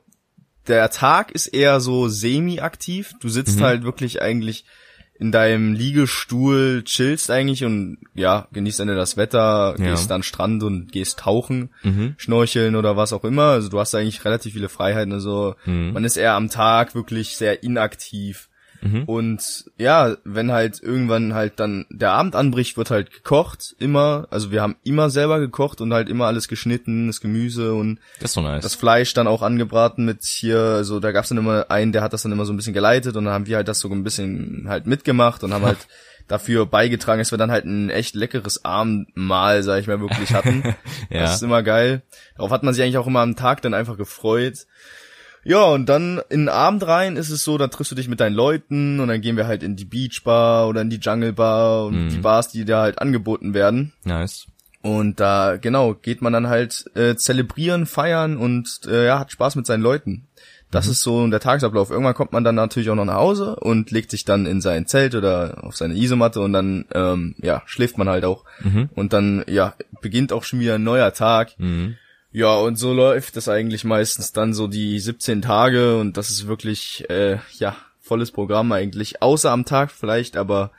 der 0.68 0.90
Tag 0.90 1.32
ist 1.32 1.48
eher 1.48 1.80
so 1.80 2.08
semi-aktiv. 2.08 3.14
Du 3.20 3.28
sitzt 3.28 3.58
mhm. 3.58 3.64
halt 3.64 3.82
wirklich 3.84 4.22
eigentlich 4.22 4.64
in 5.18 5.30
deinem 5.30 5.72
Liegestuhl 5.72 6.82
chillst 6.84 7.30
eigentlich 7.30 7.64
und 7.64 7.98
ja, 8.12 8.48
genießt 8.52 8.80
dann 8.80 8.88
das 8.88 9.16
Wetter, 9.16 9.76
ja. 9.78 9.90
gehst 9.90 10.10
dann 10.10 10.24
Strand 10.24 10.64
und 10.64 10.90
gehst 10.90 11.20
tauchen, 11.20 11.70
mhm. 11.84 12.14
schnorcheln 12.16 12.74
oder 12.74 12.96
was 12.96 13.12
auch 13.12 13.22
immer. 13.22 13.44
Also 13.44 13.68
du 13.68 13.78
hast 13.78 13.94
eigentlich 13.94 14.24
relativ 14.24 14.54
viele 14.54 14.68
Freiheiten. 14.68 15.12
Also 15.12 15.54
mhm. 15.64 15.92
man 15.92 16.04
ist 16.04 16.16
eher 16.16 16.34
am 16.34 16.50
Tag 16.50 16.94
wirklich 16.94 17.36
sehr 17.36 17.62
inaktiv. 17.62 18.48
Mhm. 18.82 19.04
Und 19.04 19.64
ja, 19.78 20.16
wenn 20.24 20.50
halt 20.50 20.82
irgendwann 20.82 21.34
halt 21.34 21.60
dann 21.60 21.86
der 21.88 22.10
Abend 22.10 22.34
anbricht, 22.34 22.76
wird 22.76 22.90
halt 22.90 23.12
gekocht, 23.12 23.76
immer. 23.78 24.26
Also 24.30 24.50
wir 24.50 24.60
haben 24.60 24.74
immer 24.82 25.08
selber 25.08 25.38
gekocht 25.38 25.80
und 25.80 25.92
halt 25.92 26.08
immer 26.08 26.26
alles 26.26 26.48
geschnitten, 26.48 27.06
das 27.06 27.20
Gemüse 27.20 27.74
und 27.74 28.00
das, 28.18 28.32
so 28.32 28.40
nice. 28.40 28.62
das 28.62 28.74
Fleisch 28.74 29.14
dann 29.14 29.28
auch 29.28 29.42
angebraten 29.42 30.04
mit 30.04 30.24
hier, 30.24 30.58
also 30.58 30.98
da 30.98 31.12
gab's 31.12 31.28
dann 31.28 31.38
immer 31.38 31.70
einen, 31.70 31.92
der 31.92 32.02
hat 32.02 32.12
das 32.12 32.22
dann 32.22 32.32
immer 32.32 32.44
so 32.44 32.52
ein 32.52 32.56
bisschen 32.56 32.74
geleitet 32.74 33.16
und 33.16 33.24
dann 33.24 33.32
haben 33.32 33.46
wir 33.46 33.56
halt 33.56 33.68
das 33.68 33.78
so 33.78 33.88
ein 33.88 34.02
bisschen 34.02 34.66
halt 34.68 34.86
mitgemacht 34.86 35.44
und 35.44 35.54
haben 35.54 35.64
halt 35.64 35.86
dafür 36.26 36.66
beigetragen, 36.66 37.20
dass 37.20 37.30
wir 37.30 37.38
dann 37.38 37.52
halt 37.52 37.64
ein 37.64 37.88
echt 37.88 38.16
leckeres 38.16 38.64
Abendmahl, 38.64 39.62
sag 39.62 39.80
ich 39.80 39.86
mal, 39.86 40.00
wirklich 40.00 40.34
hatten. 40.34 40.62
ja. 41.10 41.20
Das 41.20 41.36
ist 41.36 41.42
immer 41.42 41.62
geil. 41.62 42.02
Darauf 42.36 42.50
hat 42.50 42.64
man 42.64 42.74
sich 42.74 42.82
eigentlich 42.82 42.98
auch 42.98 43.06
immer 43.06 43.20
am 43.20 43.36
Tag 43.36 43.62
dann 43.62 43.74
einfach 43.74 43.96
gefreut. 43.96 44.66
Ja, 45.44 45.64
und 45.64 45.86
dann 45.86 46.20
in 46.28 46.42
den 46.42 46.48
Abend 46.48 46.86
rein 46.86 47.16
ist 47.16 47.30
es 47.30 47.42
so, 47.42 47.58
dann 47.58 47.70
triffst 47.70 47.90
du 47.90 47.96
dich 47.96 48.08
mit 48.08 48.20
deinen 48.20 48.34
Leuten 48.34 49.00
und 49.00 49.08
dann 49.08 49.20
gehen 49.20 49.36
wir 49.36 49.46
halt 49.46 49.62
in 49.62 49.76
die 49.76 49.84
Beachbar 49.84 50.68
oder 50.68 50.82
in 50.82 50.90
die 50.90 51.00
Jungle 51.00 51.32
Bar 51.32 51.86
und 51.86 52.04
mhm. 52.04 52.08
die 52.10 52.18
Bars, 52.18 52.48
die 52.48 52.64
da 52.64 52.82
halt 52.82 53.00
angeboten 53.00 53.54
werden. 53.54 53.92
Nice. 54.04 54.46
Und 54.82 55.20
da, 55.20 55.56
genau, 55.56 55.94
geht 55.94 56.22
man 56.22 56.32
dann 56.32 56.48
halt 56.48 56.84
äh, 56.94 57.14
zelebrieren, 57.14 57.86
feiern 57.86 58.36
und 58.36 58.80
äh, 58.86 59.06
ja, 59.06 59.20
hat 59.20 59.30
Spaß 59.30 59.54
mit 59.54 59.66
seinen 59.66 59.82
Leuten. 59.82 60.26
Das 60.72 60.86
mhm. 60.86 60.92
ist 60.92 61.02
so 61.02 61.26
der 61.28 61.38
Tagesablauf. 61.38 61.90
Irgendwann 61.90 62.14
kommt 62.14 62.32
man 62.32 62.42
dann 62.42 62.56
natürlich 62.56 62.90
auch 62.90 62.96
noch 62.96 63.04
nach 63.04 63.14
Hause 63.14 63.56
und 63.56 63.92
legt 63.92 64.10
sich 64.10 64.24
dann 64.24 64.46
in 64.46 64.60
sein 64.60 64.86
Zelt 64.86 65.14
oder 65.14 65.62
auf 65.62 65.76
seine 65.76 65.94
Isomatte 65.94 66.40
und 66.40 66.52
dann 66.52 66.86
ähm, 66.94 67.36
ja 67.38 67.62
schläft 67.66 67.98
man 67.98 68.08
halt 68.08 68.24
auch. 68.24 68.44
Mhm. 68.60 68.88
Und 68.94 69.12
dann 69.12 69.44
ja 69.46 69.74
beginnt 70.00 70.32
auch 70.32 70.42
schon 70.42 70.58
wieder 70.58 70.76
ein 70.76 70.82
neuer 70.82 71.12
Tag. 71.12 71.52
Mhm. 71.58 71.96
Ja, 72.32 72.56
und 72.56 72.76
so 72.76 72.92
läuft 72.92 73.36
das 73.36 73.48
eigentlich 73.48 73.84
meistens 73.84 74.32
dann 74.32 74.54
so 74.54 74.66
die 74.66 74.98
17 74.98 75.42
Tage 75.42 75.98
und 75.98 76.16
das 76.16 76.30
ist 76.30 76.46
wirklich, 76.46 77.08
äh, 77.10 77.38
ja, 77.58 77.76
volles 78.00 78.30
Programm 78.30 78.72
eigentlich. 78.72 79.22
Außer 79.22 79.50
am 79.50 79.64
Tag 79.64 79.90
vielleicht, 79.90 80.36
aber 80.36 80.72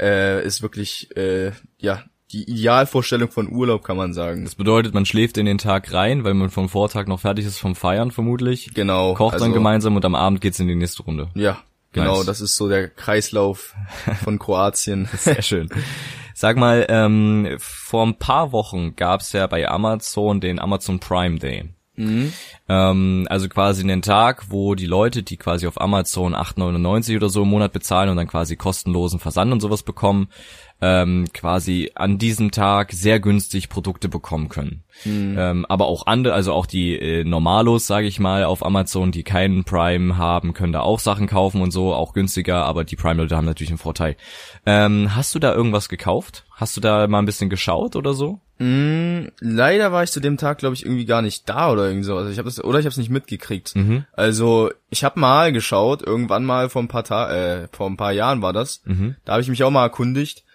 äh, 0.00 0.44
ist 0.44 0.62
wirklich, 0.62 1.14
äh, 1.16 1.52
ja, 1.78 2.02
die 2.32 2.50
Idealvorstellung 2.50 3.30
von 3.30 3.50
Urlaub, 3.52 3.84
kann 3.84 3.96
man 3.96 4.12
sagen. 4.12 4.44
Das 4.44 4.56
bedeutet, 4.56 4.94
man 4.94 5.06
schläft 5.06 5.38
in 5.38 5.46
den 5.46 5.58
Tag 5.58 5.92
rein, 5.92 6.24
weil 6.24 6.34
man 6.34 6.50
vom 6.50 6.68
Vortag 6.68 7.06
noch 7.06 7.20
fertig 7.20 7.46
ist 7.46 7.58
vom 7.58 7.76
Feiern 7.76 8.10
vermutlich. 8.10 8.74
Genau. 8.74 9.14
Kocht 9.14 9.34
also, 9.34 9.44
dann 9.44 9.54
gemeinsam 9.54 9.94
und 9.96 10.04
am 10.04 10.14
Abend 10.14 10.40
geht's 10.40 10.58
in 10.58 10.66
die 10.66 10.74
nächste 10.74 11.04
Runde. 11.04 11.28
Ja, 11.34 11.58
genau. 11.92 12.18
Nice. 12.18 12.26
Das 12.26 12.40
ist 12.40 12.56
so 12.56 12.68
der 12.68 12.88
Kreislauf 12.88 13.74
von 14.24 14.38
Kroatien. 14.40 15.08
Sehr 15.12 15.42
schön. 15.42 15.68
Sag 16.38 16.58
mal, 16.58 16.84
ähm, 16.90 17.56
vor 17.58 18.04
ein 18.04 18.18
paar 18.18 18.52
Wochen 18.52 18.94
gab's 18.94 19.32
ja 19.32 19.46
bei 19.46 19.66
Amazon 19.66 20.38
den 20.38 20.58
Amazon 20.58 21.00
Prime 21.00 21.38
Day. 21.38 21.70
Mhm. 21.96 22.32
Ähm, 22.68 23.26
also 23.30 23.48
quasi 23.48 23.82
einen 23.82 24.02
Tag, 24.02 24.46
wo 24.50 24.74
die 24.74 24.86
Leute, 24.86 25.22
die 25.22 25.36
quasi 25.36 25.66
auf 25.66 25.80
Amazon 25.80 26.34
8,99 26.34 27.16
oder 27.16 27.28
so 27.28 27.42
im 27.42 27.48
Monat 27.48 27.72
bezahlen 27.72 28.10
und 28.10 28.16
dann 28.16 28.28
quasi 28.28 28.56
kostenlosen 28.56 29.18
Versand 29.18 29.52
und 29.52 29.60
sowas 29.60 29.82
bekommen, 29.82 30.28
ähm, 30.82 31.26
quasi 31.32 31.90
an 31.94 32.18
diesem 32.18 32.50
Tag 32.50 32.92
sehr 32.92 33.18
günstig 33.18 33.68
Produkte 33.68 34.08
bekommen 34.08 34.48
können. 34.48 34.84
Mhm. 35.04 35.36
Ähm, 35.38 35.66
aber 35.66 35.86
auch 35.86 36.06
andere, 36.06 36.34
also 36.34 36.52
auch 36.52 36.66
die 36.66 36.96
äh, 36.96 37.24
Normalos, 37.24 37.86
sage 37.86 38.06
ich 38.06 38.20
mal, 38.20 38.44
auf 38.44 38.64
Amazon, 38.64 39.10
die 39.10 39.22
keinen 39.22 39.64
Prime 39.64 40.18
haben, 40.18 40.52
können 40.52 40.72
da 40.72 40.80
auch 40.80 41.00
Sachen 41.00 41.26
kaufen 41.26 41.62
und 41.62 41.70
so, 41.70 41.94
auch 41.94 42.12
günstiger, 42.12 42.64
aber 42.64 42.84
die 42.84 42.96
Prime-Leute 42.96 43.36
haben 43.36 43.46
natürlich 43.46 43.70
einen 43.70 43.78
Vorteil. 43.78 44.16
Ähm, 44.66 45.14
hast 45.16 45.34
du 45.34 45.38
da 45.38 45.54
irgendwas 45.54 45.88
gekauft? 45.88 46.45
Hast 46.56 46.74
du 46.74 46.80
da 46.80 47.06
mal 47.06 47.18
ein 47.18 47.26
bisschen 47.26 47.50
geschaut 47.50 47.96
oder 47.96 48.14
so? 48.14 48.40
Mm, 48.58 49.26
leider 49.40 49.92
war 49.92 50.02
ich 50.02 50.10
zu 50.10 50.20
dem 50.20 50.38
Tag, 50.38 50.56
glaube 50.56 50.74
ich, 50.74 50.86
irgendwie 50.86 51.04
gar 51.04 51.20
nicht 51.20 51.46
da 51.46 51.70
oder 51.70 51.84
irgendwie 51.84 52.06
so. 52.06 52.16
Also 52.16 52.30
ich 52.30 52.38
habe 52.38 52.48
das 52.48 52.64
oder 52.64 52.78
ich 52.78 52.86
habe 52.86 52.92
es 52.92 52.96
nicht 52.96 53.10
mitgekriegt. 53.10 53.76
Mhm. 53.76 54.06
Also 54.14 54.70
ich 54.88 55.04
habe 55.04 55.20
mal 55.20 55.52
geschaut, 55.52 56.00
irgendwann 56.00 56.46
mal 56.46 56.70
vor 56.70 56.82
ein 56.82 56.88
paar 56.88 57.04
Ta 57.04 57.30
äh, 57.30 57.68
vor 57.72 57.90
ein 57.90 57.98
paar 57.98 58.12
Jahren 58.12 58.40
war 58.40 58.54
das. 58.54 58.80
Mhm. 58.86 59.16
Da 59.26 59.32
habe 59.32 59.42
ich 59.42 59.50
mich 59.50 59.62
auch 59.64 59.70
mal 59.70 59.82
erkundigt 59.82 60.45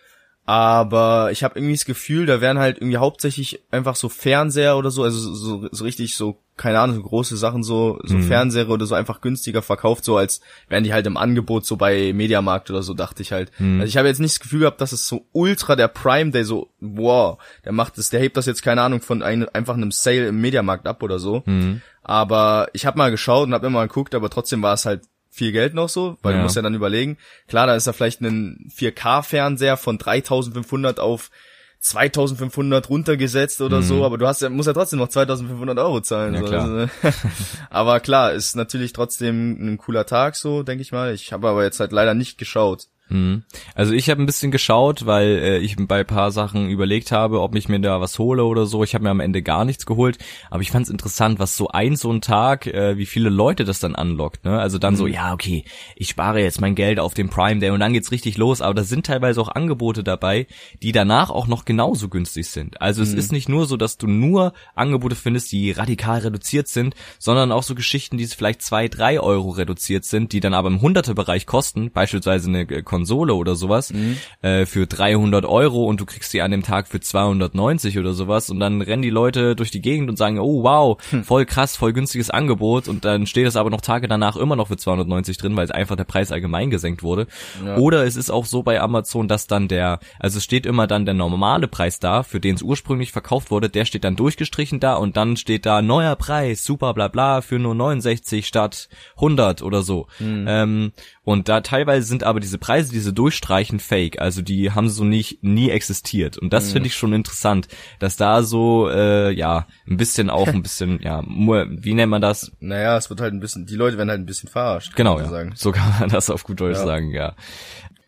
aber 0.51 1.31
ich 1.31 1.45
habe 1.45 1.57
irgendwie 1.57 1.75
das 1.75 1.85
Gefühl, 1.85 2.25
da 2.25 2.41
werden 2.41 2.59
halt 2.59 2.79
irgendwie 2.79 2.97
hauptsächlich 2.97 3.61
einfach 3.71 3.95
so 3.95 4.09
Fernseher 4.09 4.75
oder 4.75 4.91
so, 4.91 5.01
also 5.01 5.33
so, 5.33 5.69
so 5.71 5.83
richtig 5.85 6.17
so, 6.17 6.39
keine 6.57 6.77
Ahnung, 6.81 6.97
so 6.97 7.03
große 7.03 7.37
Sachen, 7.37 7.63
so, 7.63 8.01
so 8.03 8.15
mhm. 8.15 8.23
Fernseher 8.23 8.67
oder 8.67 8.85
so 8.85 8.93
einfach 8.93 9.21
günstiger 9.21 9.61
verkauft, 9.61 10.03
so 10.03 10.17
als 10.17 10.41
wären 10.67 10.83
die 10.83 10.91
halt 10.91 11.07
im 11.07 11.15
Angebot 11.15 11.65
so 11.65 11.77
bei 11.77 12.11
Mediamarkt 12.11 12.69
oder 12.69 12.83
so, 12.83 12.93
dachte 12.93 13.21
ich 13.21 13.31
halt. 13.31 13.49
Mhm. 13.59 13.79
Also 13.79 13.87
ich 13.91 13.95
habe 13.95 14.09
jetzt 14.09 14.19
nicht 14.19 14.33
das 14.33 14.41
Gefühl 14.41 14.59
gehabt, 14.59 14.81
dass 14.81 14.91
es 14.91 15.07
so 15.07 15.25
ultra 15.31 15.77
der 15.77 15.87
Prime 15.87 16.31
Day 16.31 16.43
so, 16.43 16.67
wow, 16.81 17.37
der 17.63 17.71
macht 17.71 17.97
das, 17.97 18.09
der 18.09 18.19
hebt 18.19 18.35
das 18.35 18.45
jetzt, 18.45 18.61
keine 18.61 18.81
Ahnung, 18.81 18.99
von 18.99 19.23
ein, 19.23 19.47
einfach 19.47 19.75
einem 19.75 19.91
Sale 19.91 20.27
im 20.27 20.41
Mediamarkt 20.41 20.85
ab 20.85 21.01
oder 21.01 21.17
so. 21.17 21.43
Mhm. 21.45 21.81
Aber 22.03 22.67
ich 22.73 22.85
habe 22.85 22.97
mal 22.97 23.09
geschaut 23.09 23.47
und 23.47 23.53
habe 23.53 23.67
immer 23.67 23.87
geguckt, 23.87 24.13
aber 24.15 24.29
trotzdem 24.29 24.61
war 24.61 24.73
es 24.73 24.85
halt 24.85 25.03
viel 25.31 25.53
Geld 25.53 25.73
noch 25.73 25.89
so, 25.89 26.17
weil 26.21 26.33
ja. 26.33 26.39
du 26.39 26.43
musst 26.43 26.57
ja 26.57 26.61
dann 26.61 26.75
überlegen, 26.75 27.17
klar, 27.47 27.65
da 27.65 27.75
ist 27.75 27.87
da 27.87 27.93
vielleicht 27.93 28.21
ein 28.21 28.69
4K-Fernseher 28.77 29.77
von 29.77 29.97
3500 29.97 30.99
auf 30.99 31.31
2500 31.79 32.89
runtergesetzt 32.89 33.59
oder 33.61 33.77
mhm. 33.77 33.83
so, 33.83 34.05
aber 34.05 34.19
du 34.19 34.27
hast 34.27 34.41
ja, 34.41 34.49
musst 34.49 34.67
ja 34.67 34.73
trotzdem 34.73 34.99
noch 34.99 35.07
2500 35.07 35.79
Euro 35.79 36.01
zahlen. 36.01 36.35
Ja, 36.35 36.45
so. 36.45 36.55
Also, 36.55 36.89
aber 37.71 37.99
klar, 38.01 38.33
ist 38.33 38.55
natürlich 38.55 38.93
trotzdem 38.93 39.53
ein 39.53 39.77
cooler 39.77 40.05
Tag 40.05 40.35
so, 40.35 40.61
denke 40.61 40.83
ich 40.83 40.91
mal. 40.91 41.13
Ich 41.13 41.33
habe 41.33 41.47
aber 41.47 41.63
jetzt 41.63 41.79
halt 41.79 41.91
leider 41.91 42.13
nicht 42.13 42.37
geschaut. 42.37 42.87
Mhm. 43.11 43.43
Also 43.75 43.93
ich 43.93 44.09
habe 44.09 44.21
ein 44.21 44.25
bisschen 44.25 44.51
geschaut, 44.51 45.05
weil 45.05 45.27
äh, 45.27 45.57
ich 45.59 45.75
bei 45.77 46.03
paar 46.03 46.31
Sachen 46.31 46.69
überlegt 46.69 47.11
habe, 47.11 47.41
ob 47.41 47.55
ich 47.55 47.67
mir 47.67 47.79
da 47.79 47.99
was 47.99 48.17
hole 48.17 48.45
oder 48.45 48.65
so. 48.65 48.83
Ich 48.83 48.93
habe 48.93 49.03
mir 49.03 49.09
am 49.09 49.19
Ende 49.19 49.41
gar 49.41 49.65
nichts 49.65 49.85
geholt, 49.85 50.17
aber 50.49 50.61
ich 50.61 50.71
fand 50.71 50.85
es 50.85 50.91
interessant, 50.91 51.39
was 51.39 51.57
so 51.57 51.67
ein 51.67 51.95
so 51.95 52.11
ein 52.11 52.21
Tag, 52.21 52.67
äh, 52.67 52.97
wie 52.97 53.05
viele 53.05 53.29
Leute 53.29 53.65
das 53.65 53.79
dann 53.79 53.95
anlockt. 53.95 54.45
Ne? 54.45 54.59
Also 54.59 54.77
dann 54.77 54.93
mhm. 54.93 54.97
so, 54.97 55.07
ja 55.07 55.33
okay, 55.33 55.65
ich 55.95 56.09
spare 56.09 56.41
jetzt 56.41 56.61
mein 56.61 56.75
Geld 56.75 56.99
auf 56.99 57.13
den 57.13 57.29
Prime 57.29 57.59
Day 57.59 57.71
und 57.71 57.79
dann 57.79 57.93
geht's 57.93 58.11
richtig 58.11 58.37
los. 58.37 58.61
Aber 58.61 58.73
da 58.73 58.83
sind 58.83 59.05
teilweise 59.05 59.41
auch 59.41 59.49
Angebote 59.49 60.03
dabei, 60.03 60.47
die 60.81 60.91
danach 60.91 61.29
auch 61.29 61.47
noch 61.47 61.65
genauso 61.65 62.07
günstig 62.07 62.49
sind. 62.49 62.81
Also 62.81 63.01
mhm. 63.01 63.07
es 63.07 63.13
ist 63.13 63.31
nicht 63.31 63.49
nur 63.49 63.65
so, 63.65 63.75
dass 63.75 63.97
du 63.97 64.07
nur 64.07 64.53
Angebote 64.75 65.15
findest, 65.15 65.51
die 65.51 65.71
radikal 65.71 66.19
reduziert 66.19 66.67
sind, 66.67 66.95
sondern 67.19 67.51
auch 67.51 67.63
so 67.63 67.75
Geschichten, 67.75 68.17
die 68.17 68.25
vielleicht 68.27 68.61
zwei, 68.61 68.87
drei 68.87 69.19
Euro 69.19 69.49
reduziert 69.49 70.05
sind, 70.05 70.31
die 70.31 70.39
dann 70.39 70.53
aber 70.53 70.69
im 70.69 70.81
Hundertebereich 70.81 71.45
kosten, 71.45 71.91
beispielsweise 71.91 72.47
eine 72.47 72.65
Konsole 73.01 73.33
oder 73.33 73.55
sowas, 73.55 73.91
mhm. 73.91 74.17
äh, 74.43 74.67
für 74.67 74.85
300 74.85 75.45
Euro 75.45 75.85
und 75.85 75.99
du 75.99 76.05
kriegst 76.05 76.31
die 76.33 76.41
an 76.43 76.51
dem 76.51 76.61
Tag 76.61 76.87
für 76.87 76.99
290 76.99 77.97
oder 77.97 78.13
sowas 78.13 78.51
und 78.51 78.59
dann 78.59 78.81
rennen 78.81 79.01
die 79.01 79.09
Leute 79.09 79.55
durch 79.55 79.71
die 79.71 79.81
Gegend 79.81 80.07
und 80.09 80.17
sagen, 80.17 80.37
oh 80.37 80.61
wow, 80.61 80.97
hm. 81.09 81.23
voll 81.23 81.45
krass, 81.45 81.75
voll 81.75 81.93
günstiges 81.93 82.29
Angebot 82.29 82.87
und 82.87 83.03
dann 83.03 83.25
steht 83.25 83.47
es 83.47 83.55
aber 83.55 83.71
noch 83.71 83.81
Tage 83.81 84.07
danach 84.07 84.35
immer 84.35 84.55
noch 84.55 84.67
für 84.67 84.77
290 84.77 85.37
drin, 85.37 85.55
weil 85.55 85.65
es 85.65 85.71
einfach 85.71 85.95
der 85.95 86.03
Preis 86.03 86.31
allgemein 86.31 86.69
gesenkt 86.69 87.01
wurde. 87.01 87.25
Ja. 87.65 87.77
Oder 87.77 88.05
es 88.05 88.15
ist 88.15 88.29
auch 88.29 88.45
so 88.45 88.61
bei 88.61 88.79
Amazon, 88.79 89.27
dass 89.27 89.47
dann 89.47 89.67
der, 89.67 89.99
also 90.19 90.37
es 90.37 90.43
steht 90.43 90.67
immer 90.67 90.85
dann 90.85 91.05
der 91.05 91.15
normale 91.15 91.67
Preis 91.67 91.99
da, 91.99 92.21
für 92.21 92.39
den 92.39 92.55
es 92.55 92.61
ursprünglich 92.61 93.11
verkauft 93.11 93.49
wurde, 93.49 93.69
der 93.69 93.85
steht 93.85 94.03
dann 94.03 94.15
durchgestrichen 94.15 94.79
da 94.79 94.95
und 94.95 95.17
dann 95.17 95.37
steht 95.37 95.65
da 95.65 95.81
neuer 95.81 96.15
Preis, 96.15 96.63
super 96.63 96.93
bla 96.93 97.07
bla, 97.07 97.41
für 97.41 97.57
nur 97.57 97.73
69 97.73 98.45
statt 98.45 98.89
100 99.15 99.63
oder 99.63 99.81
so. 99.81 100.05
Mhm. 100.19 100.45
Ähm, 100.47 100.91
und 101.23 101.49
da 101.49 101.61
teilweise 101.61 102.07
sind 102.07 102.23
aber 102.23 102.39
diese 102.39 102.57
Preise, 102.57 102.90
diese 102.91 103.13
Durchstreichen 103.13 103.79
fake, 103.79 104.19
also 104.19 104.41
die 104.41 104.71
haben 104.71 104.89
so 104.89 105.03
nicht 105.03 105.43
nie 105.43 105.69
existiert. 105.69 106.37
Und 106.37 106.53
das 106.53 106.67
mhm. 106.67 106.73
finde 106.73 106.87
ich 106.87 106.95
schon 106.95 107.13
interessant, 107.13 107.67
dass 107.99 108.17
da 108.17 108.43
so 108.43 108.89
äh, 108.89 109.31
ja 109.31 109.67
ein 109.87 109.97
bisschen 109.97 110.29
auch 110.29 110.47
ein 110.49 110.61
bisschen 110.61 110.99
ja 111.01 111.23
wie 111.25 111.93
nennt 111.93 112.11
man 112.11 112.21
das? 112.21 112.51
Naja, 112.59 112.97
es 112.97 113.09
wird 113.09 113.21
halt 113.21 113.33
ein 113.33 113.39
bisschen, 113.39 113.65
die 113.65 113.75
Leute 113.75 113.97
werden 113.97 114.09
halt 114.09 114.19
ein 114.19 114.25
bisschen 114.25 114.49
verarscht. 114.49 114.95
Genau, 114.95 115.19
ja. 115.19 115.27
sagen. 115.27 115.53
so 115.55 115.71
kann 115.71 115.93
man 115.99 116.09
das 116.09 116.29
auf 116.29 116.43
gut 116.43 116.59
Deutsch 116.59 116.77
ja. 116.77 116.85
sagen, 116.85 117.11
ja. 117.11 117.35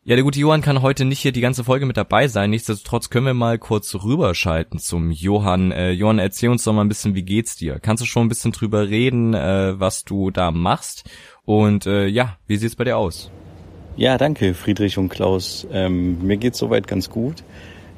Ja, 0.06 0.16
der 0.16 0.24
gute 0.26 0.40
Johann 0.40 0.62
kann 0.62 0.82
heute 0.82 1.06
nicht 1.06 1.20
hier 1.20 1.32
die 1.32 1.40
ganze 1.40 1.64
Folge 1.64 1.86
mit 1.86 1.96
dabei 1.96 2.28
sein. 2.28 2.50
Nichtsdestotrotz 2.50 3.10
können 3.10 3.26
wir 3.26 3.34
mal 3.34 3.58
kurz 3.58 3.96
rüberschalten 3.96 4.78
zum 4.78 5.12
Johann. 5.12 5.72
Äh, 5.72 5.92
Johann, 5.92 6.20
erzähl 6.20 6.50
uns 6.50 6.66
doch 6.66 6.74
mal 6.74 6.82
ein 6.82 6.90
bisschen, 6.90 7.16
wie 7.16 7.24
geht's 7.24 7.56
dir? 7.56 7.80
Kannst 7.80 8.04
du 8.04 8.06
schon 8.06 8.26
ein 8.26 8.30
bisschen 8.30 8.52
drüber 8.52 8.90
reden, 8.90 9.34
äh, 9.34 9.80
was 9.80 10.04
du 10.04 10.30
da 10.30 10.52
machst? 10.52 11.10
Und 11.46 11.86
äh, 11.86 12.08
ja, 12.08 12.38
wie 12.48 12.58
sieht's 12.58 12.76
bei 12.76 12.84
dir 12.84 12.98
aus? 12.98 13.32
Ja, 13.96 14.18
danke, 14.18 14.56
Friedrich 14.56 14.98
und 14.98 15.10
Klaus. 15.10 15.68
Ähm, 15.72 16.26
mir 16.26 16.38
geht's 16.38 16.58
soweit 16.58 16.88
ganz 16.88 17.12
gut. 17.12 17.44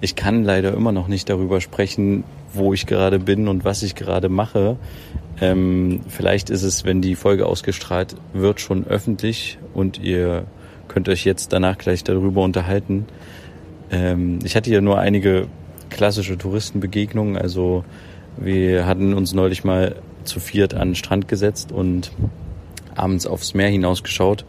Ich 0.01 0.17
kann 0.17 0.43
leider 0.43 0.73
immer 0.73 0.91
noch 0.91 1.07
nicht 1.07 1.29
darüber 1.29 1.61
sprechen, 1.61 2.25
wo 2.53 2.73
ich 2.73 2.85
gerade 2.85 3.17
bin 3.17 3.47
und 3.47 3.63
was 3.63 3.81
ich 3.81 3.95
gerade 3.95 4.27
mache. 4.27 4.75
Ähm, 5.39 6.01
vielleicht 6.09 6.49
ist 6.49 6.63
es, 6.63 6.83
wenn 6.83 7.01
die 7.01 7.15
Folge 7.15 7.45
ausgestrahlt 7.45 8.17
wird, 8.33 8.59
schon 8.59 8.85
öffentlich 8.85 9.57
und 9.73 9.97
ihr 9.97 10.43
könnt 10.89 11.07
euch 11.07 11.23
jetzt 11.23 11.53
danach 11.53 11.77
gleich 11.77 12.03
darüber 12.03 12.43
unterhalten. 12.43 13.05
Ähm, 13.89 14.39
ich 14.43 14.57
hatte 14.57 14.71
ja 14.71 14.81
nur 14.81 14.99
einige 14.99 15.47
klassische 15.89 16.37
Touristenbegegnungen. 16.37 17.37
Also 17.37 17.85
wir 18.35 18.85
hatten 18.85 19.13
uns 19.13 19.33
neulich 19.33 19.63
mal 19.63 19.95
zu 20.25 20.41
viert 20.41 20.73
an 20.73 20.89
den 20.89 20.95
Strand 20.95 21.29
gesetzt 21.29 21.71
und 21.71 22.11
abends 22.95 23.25
aufs 23.25 23.53
Meer 23.53 23.69
hinausgeschaut 23.69 24.43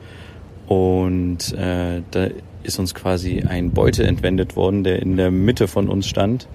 und 0.66 1.52
äh, 1.52 2.02
da 2.10 2.28
ist 2.62 2.78
uns 2.78 2.94
quasi 2.94 3.44
ein 3.46 3.70
Beute 3.70 4.04
entwendet 4.06 4.56
worden, 4.56 4.84
der 4.84 5.00
in 5.00 5.16
der 5.16 5.30
Mitte 5.30 5.68
von 5.68 5.88
uns 5.88 6.06
stand 6.06 6.48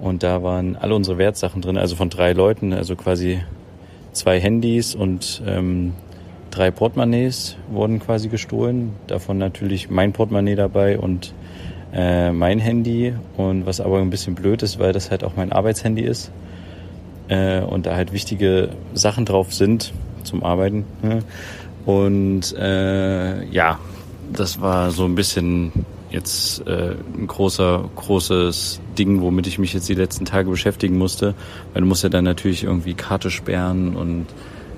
und 0.00 0.22
da 0.22 0.42
waren 0.42 0.76
alle 0.76 0.94
unsere 0.94 1.18
Wertsachen 1.18 1.62
drin, 1.62 1.76
also 1.76 1.96
von 1.96 2.10
drei 2.10 2.32
Leuten, 2.32 2.72
also 2.72 2.96
quasi 2.96 3.40
zwei 4.12 4.40
Handys 4.40 4.94
und 4.94 5.42
ähm, 5.46 5.94
drei 6.50 6.70
Portemonnaies 6.70 7.56
wurden 7.70 8.00
quasi 8.00 8.28
gestohlen, 8.28 8.92
davon 9.06 9.38
natürlich 9.38 9.90
mein 9.90 10.12
Portemonnaie 10.12 10.56
dabei 10.56 10.98
und 10.98 11.32
äh, 11.92 12.32
mein 12.32 12.58
Handy 12.58 13.14
und 13.36 13.66
was 13.66 13.80
aber 13.80 14.00
ein 14.00 14.10
bisschen 14.10 14.34
blöd 14.34 14.62
ist, 14.62 14.78
weil 14.78 14.92
das 14.92 15.10
halt 15.10 15.22
auch 15.24 15.36
mein 15.36 15.52
Arbeitshandy 15.52 16.02
ist 16.02 16.32
äh, 17.28 17.60
und 17.60 17.86
da 17.86 17.94
halt 17.94 18.12
wichtige 18.12 18.70
Sachen 18.94 19.24
drauf 19.24 19.54
sind, 19.54 19.92
zum 20.24 20.42
Arbeiten. 20.42 20.84
Ne? 21.02 21.20
Und 21.84 22.54
äh, 22.56 23.44
ja, 23.46 23.78
das 24.32 24.60
war 24.60 24.90
so 24.90 25.04
ein 25.04 25.14
bisschen 25.14 25.72
jetzt 26.10 26.66
äh, 26.66 26.94
ein 27.16 27.26
großer, 27.26 27.90
großes 27.96 28.80
Ding, 28.96 29.20
womit 29.20 29.46
ich 29.46 29.58
mich 29.58 29.74
jetzt 29.74 29.88
die 29.88 29.94
letzten 29.94 30.24
Tage 30.24 30.48
beschäftigen 30.48 30.96
musste. 30.96 31.34
Weil 31.72 31.82
du 31.82 31.88
musst 31.88 32.02
ja 32.02 32.08
dann 32.08 32.24
natürlich 32.24 32.64
irgendwie 32.64 32.94
Karte 32.94 33.30
sperren 33.30 33.96
und 33.96 34.26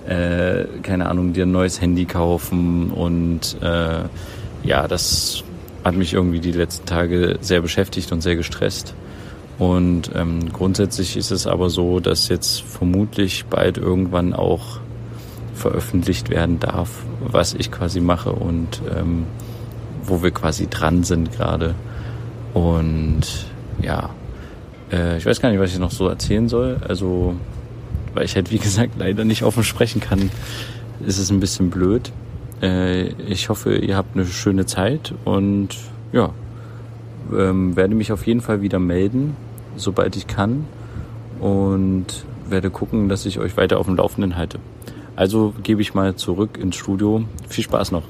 äh, 0.08 0.64
keine 0.82 1.08
Ahnung, 1.08 1.32
dir 1.32 1.44
ein 1.44 1.52
neues 1.52 1.80
Handy 1.80 2.04
kaufen 2.04 2.90
und 2.90 3.60
äh, 3.60 4.04
ja, 4.62 4.88
das 4.88 5.42
hat 5.84 5.94
mich 5.94 6.14
irgendwie 6.14 6.40
die 6.40 6.52
letzten 6.52 6.86
Tage 6.86 7.38
sehr 7.40 7.60
beschäftigt 7.60 8.12
und 8.12 8.20
sehr 8.20 8.36
gestresst. 8.36 8.94
Und 9.58 10.10
ähm, 10.14 10.52
grundsätzlich 10.52 11.16
ist 11.16 11.30
es 11.30 11.46
aber 11.46 11.70
so, 11.70 12.00
dass 12.00 12.28
jetzt 12.28 12.62
vermutlich 12.62 13.46
bald 13.46 13.78
irgendwann 13.78 14.32
auch 14.34 14.80
veröffentlicht 15.56 16.30
werden 16.30 16.60
darf, 16.60 16.90
was 17.20 17.54
ich 17.54 17.70
quasi 17.70 18.00
mache 18.00 18.32
und 18.32 18.80
ähm, 18.94 19.24
wo 20.04 20.22
wir 20.22 20.30
quasi 20.30 20.68
dran 20.68 21.02
sind 21.02 21.32
gerade. 21.32 21.74
Und 22.54 23.22
ja, 23.82 24.10
äh, 24.92 25.18
ich 25.18 25.26
weiß 25.26 25.40
gar 25.40 25.50
nicht, 25.50 25.60
was 25.60 25.72
ich 25.72 25.78
noch 25.78 25.90
so 25.90 26.08
erzählen 26.08 26.48
soll. 26.48 26.78
Also, 26.86 27.34
weil 28.14 28.24
ich 28.24 28.36
halt, 28.36 28.50
wie 28.50 28.58
gesagt, 28.66 28.92
leider 28.98 29.24
nicht 29.24 29.42
offen 29.42 29.64
sprechen 29.64 30.00
kann, 30.00 30.30
ist 31.06 31.18
es 31.18 31.30
ein 31.30 31.40
bisschen 31.40 31.70
blöd. 31.70 32.12
Äh, 32.62 33.08
ich 33.24 33.48
hoffe, 33.48 33.76
ihr 33.76 33.96
habt 33.96 34.16
eine 34.16 34.26
schöne 34.26 34.66
Zeit 34.66 35.12
und 35.24 35.76
ja, 36.12 36.30
ähm, 37.36 37.76
werde 37.76 37.94
mich 37.94 38.12
auf 38.12 38.26
jeden 38.26 38.40
Fall 38.40 38.62
wieder 38.62 38.78
melden, 38.78 39.36
sobald 39.76 40.16
ich 40.16 40.26
kann 40.26 40.64
und 41.40 42.06
werde 42.48 42.70
gucken, 42.70 43.08
dass 43.08 43.26
ich 43.26 43.38
euch 43.38 43.56
weiter 43.56 43.78
auf 43.78 43.86
dem 43.86 43.96
Laufenden 43.96 44.36
halte. 44.36 44.58
Also 45.16 45.54
gebe 45.62 45.82
ich 45.82 45.94
mal 45.94 46.14
zurück 46.14 46.58
ins 46.58 46.76
Studio. 46.76 47.24
Viel 47.48 47.64
Spaß 47.64 47.90
noch. 47.90 48.04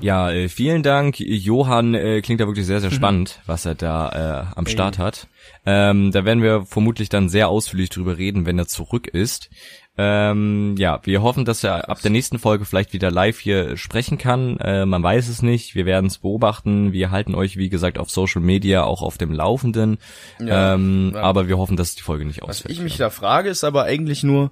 Ja, 0.00 0.30
äh, 0.30 0.48
vielen 0.48 0.82
Dank. 0.82 1.18
Johann 1.18 1.94
äh, 1.94 2.20
klingt 2.20 2.40
da 2.40 2.46
wirklich 2.46 2.66
sehr, 2.66 2.80
sehr 2.80 2.90
spannend, 2.90 3.40
was 3.46 3.64
er 3.64 3.74
da 3.74 4.44
äh, 4.52 4.56
am 4.56 4.66
Start 4.66 4.98
hat. 4.98 5.28
Ähm, 5.64 6.12
da 6.12 6.26
werden 6.26 6.42
wir 6.42 6.66
vermutlich 6.66 7.08
dann 7.08 7.30
sehr 7.30 7.48
ausführlich 7.48 7.88
drüber 7.88 8.18
reden, 8.18 8.44
wenn 8.44 8.58
er 8.58 8.66
zurück 8.66 9.06
ist. 9.06 9.48
Ähm, 9.96 10.74
ja, 10.76 11.00
wir 11.04 11.22
hoffen, 11.22 11.44
dass 11.44 11.64
er 11.64 11.88
ab 11.88 12.02
der 12.02 12.10
nächsten 12.10 12.38
Folge 12.38 12.64
vielleicht 12.64 12.92
wieder 12.92 13.10
live 13.10 13.38
hier 13.38 13.76
sprechen 13.76 14.18
kann. 14.18 14.58
Äh, 14.58 14.84
man 14.86 15.02
weiß 15.02 15.28
es 15.28 15.40
nicht. 15.40 15.74
Wir 15.74 15.86
werden 15.86 16.06
es 16.06 16.18
beobachten. 16.18 16.92
Wir 16.92 17.10
halten 17.10 17.34
euch, 17.34 17.56
wie 17.56 17.68
gesagt, 17.68 17.98
auf 17.98 18.10
Social 18.10 18.42
Media 18.42 18.82
auch 18.84 19.02
auf 19.02 19.16
dem 19.16 19.32
Laufenden. 19.32 19.98
Ja, 20.38 20.74
ähm, 20.74 21.12
ja. 21.14 21.22
Aber 21.22 21.48
wir 21.48 21.56
hoffen, 21.56 21.76
dass 21.76 21.94
die 21.94 22.02
Folge 22.02 22.24
nicht 22.26 22.42
Was 22.42 22.50
ausfällt. 22.50 22.74
ich 22.74 22.82
mich 22.82 22.96
da 22.96 23.08
frage, 23.08 23.48
ist 23.48 23.64
aber 23.64 23.84
eigentlich 23.84 24.22
nur, 24.24 24.50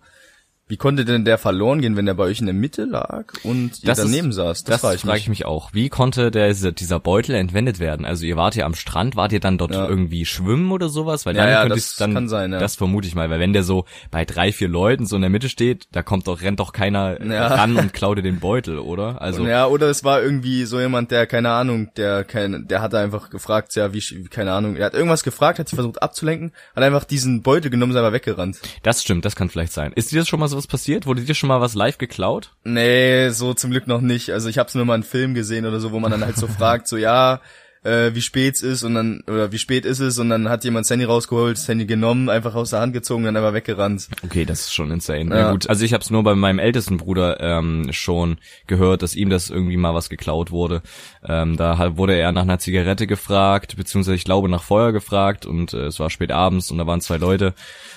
wie 0.72 0.78
konnte 0.78 1.04
denn 1.04 1.26
der 1.26 1.36
verloren 1.36 1.82
gehen, 1.82 1.98
wenn 1.98 2.06
der 2.06 2.14
bei 2.14 2.22
euch 2.24 2.40
in 2.40 2.46
der 2.46 2.54
Mitte 2.54 2.86
lag 2.86 3.26
und 3.42 3.82
ihr 3.82 3.86
Das 3.86 3.98
ist- 3.98 4.06
daneben 4.06 4.32
saß? 4.32 4.64
Das, 4.64 4.80
frage 4.80 4.96
frage 4.96 5.18
ich 5.18 5.28
mich 5.28 5.44
auch. 5.44 5.74
Wie 5.74 5.90
konnte 5.90 6.30
der, 6.30 6.50
dieser 6.54 6.98
Beutel 6.98 7.34
entwendet 7.34 7.78
werden? 7.78 8.06
Also 8.06 8.24
ihr 8.24 8.36
wart 8.38 8.54
ja 8.56 8.64
am 8.64 8.74
Strand, 8.74 9.14
wart 9.14 9.32
ihr 9.32 9.40
dann 9.40 9.58
dort 9.58 9.72
Ja. 9.74 9.86
irgendwie 9.86 10.24
schwimmen 10.24 10.72
oder 10.72 10.88
sowas? 10.88 11.26
Weil 11.26 11.34
dann 11.34 11.46
ja, 11.50 11.60
könnte 11.60 11.74
das 11.74 11.96
dann, 11.96 12.14
kann 12.14 12.26
sein, 12.30 12.52
ja. 12.54 12.58
das 12.58 12.76
vermute 12.76 13.06
ich 13.06 13.14
mal, 13.14 13.28
weil 13.28 13.38
wenn 13.38 13.52
der 13.52 13.64
so 13.64 13.84
bei 14.10 14.24
drei, 14.24 14.50
vier 14.50 14.68
Leuten 14.68 15.04
so 15.04 15.16
in 15.16 15.20
der 15.20 15.28
Mitte 15.30 15.50
steht, 15.50 15.88
da 15.92 16.02
kommt 16.02 16.26
doch, 16.26 16.40
rennt 16.40 16.58
doch 16.58 16.72
keiner 16.72 17.22
Ja. 17.22 17.48
ran 17.48 17.76
und 17.76 17.92
klaut 17.92 18.16
dir 18.16 18.22
den 18.22 18.40
Beutel, 18.40 18.78
oder? 18.78 19.20
Also, 19.20 19.46
ja, 19.46 19.66
oder 19.66 19.90
es 19.90 20.04
war 20.04 20.22
irgendwie 20.22 20.64
so 20.64 20.80
jemand, 20.80 21.10
der, 21.10 21.26
keine 21.26 21.50
Ahnung, 21.50 21.90
der 21.98 22.24
kein, 22.24 22.66
der 22.66 22.80
hatte 22.80 22.98
einfach 22.98 23.28
gefragt, 23.28 23.74
ja, 23.74 23.92
wie, 23.92 24.00
keine 24.30 24.52
Ahnung, 24.52 24.76
er 24.76 24.86
hat 24.86 24.94
irgendwas 24.94 25.22
gefragt, 25.22 25.58
hat 25.58 25.68
sich 25.68 25.76
versucht 25.76 26.02
abzulenken, 26.02 26.52
hat 26.74 26.82
einfach 26.82 27.04
diesen 27.04 27.42
Beutel 27.42 27.70
genommen, 27.70 27.92
ist 27.92 27.98
einfach 27.98 28.14
weggerannt. 28.14 28.58
das 28.82 29.02
stimmt, 29.02 29.26
das 29.26 29.36
kann 29.36 29.50
vielleicht 29.50 29.74
sein. 29.74 29.92
Ist 29.94 30.12
dir 30.12 30.20
das 30.20 30.28
schon 30.28 30.40
mal 30.40 30.48
sowas 30.62 30.66
passiert? 30.66 31.06
Wurde 31.06 31.22
dir 31.22 31.34
schon 31.34 31.48
mal 31.48 31.60
was 31.60 31.74
live 31.74 31.98
geklaut? 31.98 32.50
Nee, 32.64 33.30
so 33.30 33.54
zum 33.54 33.70
Glück 33.70 33.86
noch 33.86 34.00
nicht. 34.00 34.30
Also 34.30 34.48
ich 34.48 34.58
hab's 34.58 34.74
nur 34.74 34.84
mal 34.84 34.94
einen 34.94 35.02
Film 35.02 35.34
gesehen 35.34 35.66
oder 35.66 35.80
so, 35.80 35.92
wo 35.92 36.00
man 36.00 36.10
dann 36.10 36.24
halt 36.24 36.36
so 36.36 36.46
fragt, 36.58 36.88
so 36.88 36.96
ja, 36.96 37.40
äh, 37.84 38.14
wie 38.14 38.22
spät 38.22 38.60
ist 38.62 38.84
und 38.84 38.94
dann, 38.94 39.22
oder 39.26 39.52
wie 39.52 39.58
spät 39.58 39.84
ist 39.84 40.00
es 40.00 40.18
und 40.18 40.28
dann 40.28 40.48
hat 40.48 40.64
jemand 40.64 40.84
das 40.84 40.90
Handy 40.90 41.04
rausgeholt, 41.04 41.56
das 41.56 41.66
Handy 41.68 41.86
genommen, 41.86 42.28
einfach 42.28 42.54
aus 42.54 42.70
der 42.70 42.80
Hand 42.80 42.92
gezogen, 42.92 43.24
dann 43.24 43.36
einfach 43.36 43.54
weggerannt. 43.54 44.08
Okay, 44.24 44.44
das 44.44 44.60
ist 44.60 44.74
schon 44.74 44.90
insane. 44.90 45.30
Ja. 45.30 45.40
Ja. 45.40 45.52
gut, 45.52 45.68
also 45.68 45.84
ich 45.84 45.92
habe 45.92 46.02
es 46.02 46.10
nur 46.10 46.22
bei 46.22 46.34
meinem 46.34 46.58
ältesten 46.58 46.96
Bruder 46.96 47.40
ähm, 47.40 47.88
schon 47.92 48.38
gehört, 48.66 49.02
dass 49.02 49.14
ihm 49.14 49.30
das 49.30 49.50
irgendwie 49.50 49.76
mal 49.76 49.94
was 49.94 50.08
geklaut 50.08 50.50
wurde. 50.50 50.82
Ähm, 51.26 51.56
da 51.56 51.96
wurde 51.96 52.14
er 52.14 52.32
nach 52.32 52.42
einer 52.42 52.58
Zigarette 52.58 53.06
gefragt, 53.06 53.76
beziehungsweise 53.76 54.14
ich 54.14 54.24
glaube 54.24 54.48
nach 54.48 54.62
Feuer 54.62 54.92
gefragt 54.92 55.46
und 55.46 55.74
äh, 55.74 55.86
es 55.86 55.98
war 55.98 56.10
spät 56.10 56.30
abends 56.30 56.70
und 56.70 56.78
da 56.78 56.86
waren 56.86 57.00
zwei 57.00 57.16
Leute 57.16 57.54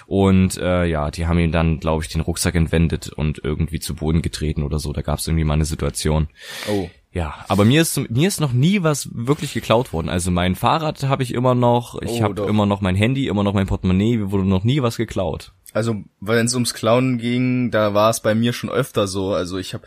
und 0.08 0.58
äh, 0.58 0.86
ja, 0.86 1.12
die 1.12 1.28
haben 1.28 1.40
ihm 1.40 1.52
dann, 1.52 1.80
glaube 1.80 2.04
ich, 2.04 2.10
den 2.10 2.22
Rucksack 2.22 2.56
entwendet 2.56 3.10
und 3.10 3.42
irgendwie 3.44 3.80
zu 3.80 3.96
Boden 3.96 4.22
getreten 4.22 4.64
oder 4.64 4.80
so. 4.80 4.94
Da 4.94 5.02
gab 5.02 5.20
es 5.20 5.28
irgendwie 5.28 5.44
mal 5.44 5.56
eine 5.56 5.66
Situation. 5.66 6.28
Oh. 6.68 6.90
Ja, 7.16 7.34
aber 7.48 7.64
mir 7.64 7.82
ist 7.82 7.98
mir 8.10 8.28
ist 8.28 8.42
noch 8.42 8.52
nie 8.52 8.84
was 8.84 9.10
wirklich 9.14 9.54
geklaut 9.54 9.94
worden. 9.94 10.10
Also 10.10 10.32
mein 10.32 10.54
Fahrrad 10.54 11.02
habe 11.04 11.24
ich 11.24 11.34
immer 11.34 11.56
noch, 11.56 12.00
ich 12.02 12.20
Oh, 12.20 12.24
habe 12.24 12.36
doch. 12.36 12.48
immer 12.48 12.66
noch 12.66 12.82
mein 12.82 12.96
Handy, 12.96 13.28
immer 13.28 13.42
noch 13.44 13.54
mein 13.54 13.68
Portemonnaie, 13.68 14.18
mir 14.18 14.32
wurde 14.32 14.44
noch 14.44 14.66
nie 14.66 14.82
was 14.82 14.98
geklaut. 14.98 15.54
Also, 15.72 16.04
wenn 16.20 16.46
es 16.46 16.54
ums 16.54 16.74
Klauen 16.74 17.18
ging, 17.18 17.72
da 17.72 17.94
war 17.94 18.10
es 18.10 18.20
bei 18.20 18.36
mir 18.36 18.52
schon 18.54 18.70
öfter 18.70 19.08
so. 19.08 19.34
Also 19.34 19.58
ich 19.58 19.74
habe 19.74 19.86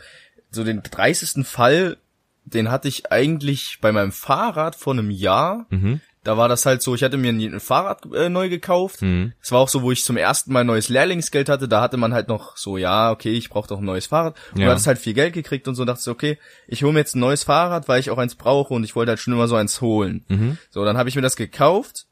so 0.49 0.63
den 0.63 0.81
30. 0.83 1.45
Fall, 1.47 1.97
den 2.45 2.71
hatte 2.71 2.87
ich 2.87 3.11
eigentlich 3.11 3.77
bei 3.79 3.91
meinem 3.91 4.11
Fahrrad 4.11 4.75
vor 4.75 4.93
einem 4.93 5.11
Jahr. 5.11 5.67
Mhm. 5.69 6.01
Da 6.29 6.37
war 6.37 6.47
das 6.47 6.67
halt 6.67 6.83
so, 6.83 6.93
ich 6.93 7.01
hatte 7.01 7.17
mir 7.17 7.29
ein 7.33 7.39
ein 7.41 7.59
Fahrrad 7.59 8.05
äh, 8.13 8.29
neu 8.29 8.49
gekauft. 8.49 9.01
Mhm. 9.01 9.33
Es 9.41 9.51
war 9.51 9.57
auch 9.61 9.67
so, 9.67 9.81
wo 9.81 9.91
ich 9.91 10.03
zum 10.03 10.15
ersten 10.15 10.53
Mal 10.53 10.63
neues 10.63 10.87
Lehrlingsgeld 10.87 11.49
hatte. 11.49 11.67
Da 11.67 11.81
hatte 11.81 11.97
man 11.97 12.13
halt 12.13 12.27
noch 12.27 12.55
so, 12.55 12.77
ja, 12.77 13.09
okay, 13.09 13.31
ich 13.31 13.49
brauche 13.49 13.67
doch 13.67 13.79
ein 13.79 13.83
neues 13.85 14.05
Fahrrad. 14.05 14.35
Und 14.53 14.59
Ja. 14.59 14.65
du 14.67 14.71
hattest 14.73 14.85
halt 14.85 14.99
viel 14.99 15.15
Geld 15.15 15.33
gekriegt 15.33 15.67
und 15.67 15.73
so 15.73 15.85
dachte 15.85 16.01
ich, 16.01 16.07
okay, 16.07 16.37
ich 16.67 16.83
hole 16.83 16.93
mir 16.93 16.99
jetzt 16.99 17.15
ein 17.15 17.19
neues 17.19 17.43
Fahrrad, 17.45 17.87
weil 17.87 17.99
ich 17.99 18.11
auch 18.11 18.19
eins 18.19 18.35
brauche 18.35 18.75
und 18.75 18.83
ich 18.83 18.95
wollte 18.95 19.09
halt 19.09 19.19
schon 19.19 19.33
immer 19.33 19.47
so 19.47 19.55
eins 19.55 19.81
holen. 19.81 20.23
Mhm. 20.27 20.59
So, 20.69 20.85
dann 20.85 20.99
habe 20.99 21.09
ich 21.09 21.15
mir 21.15 21.23
das 21.23 21.35
gekauft. 21.35 22.05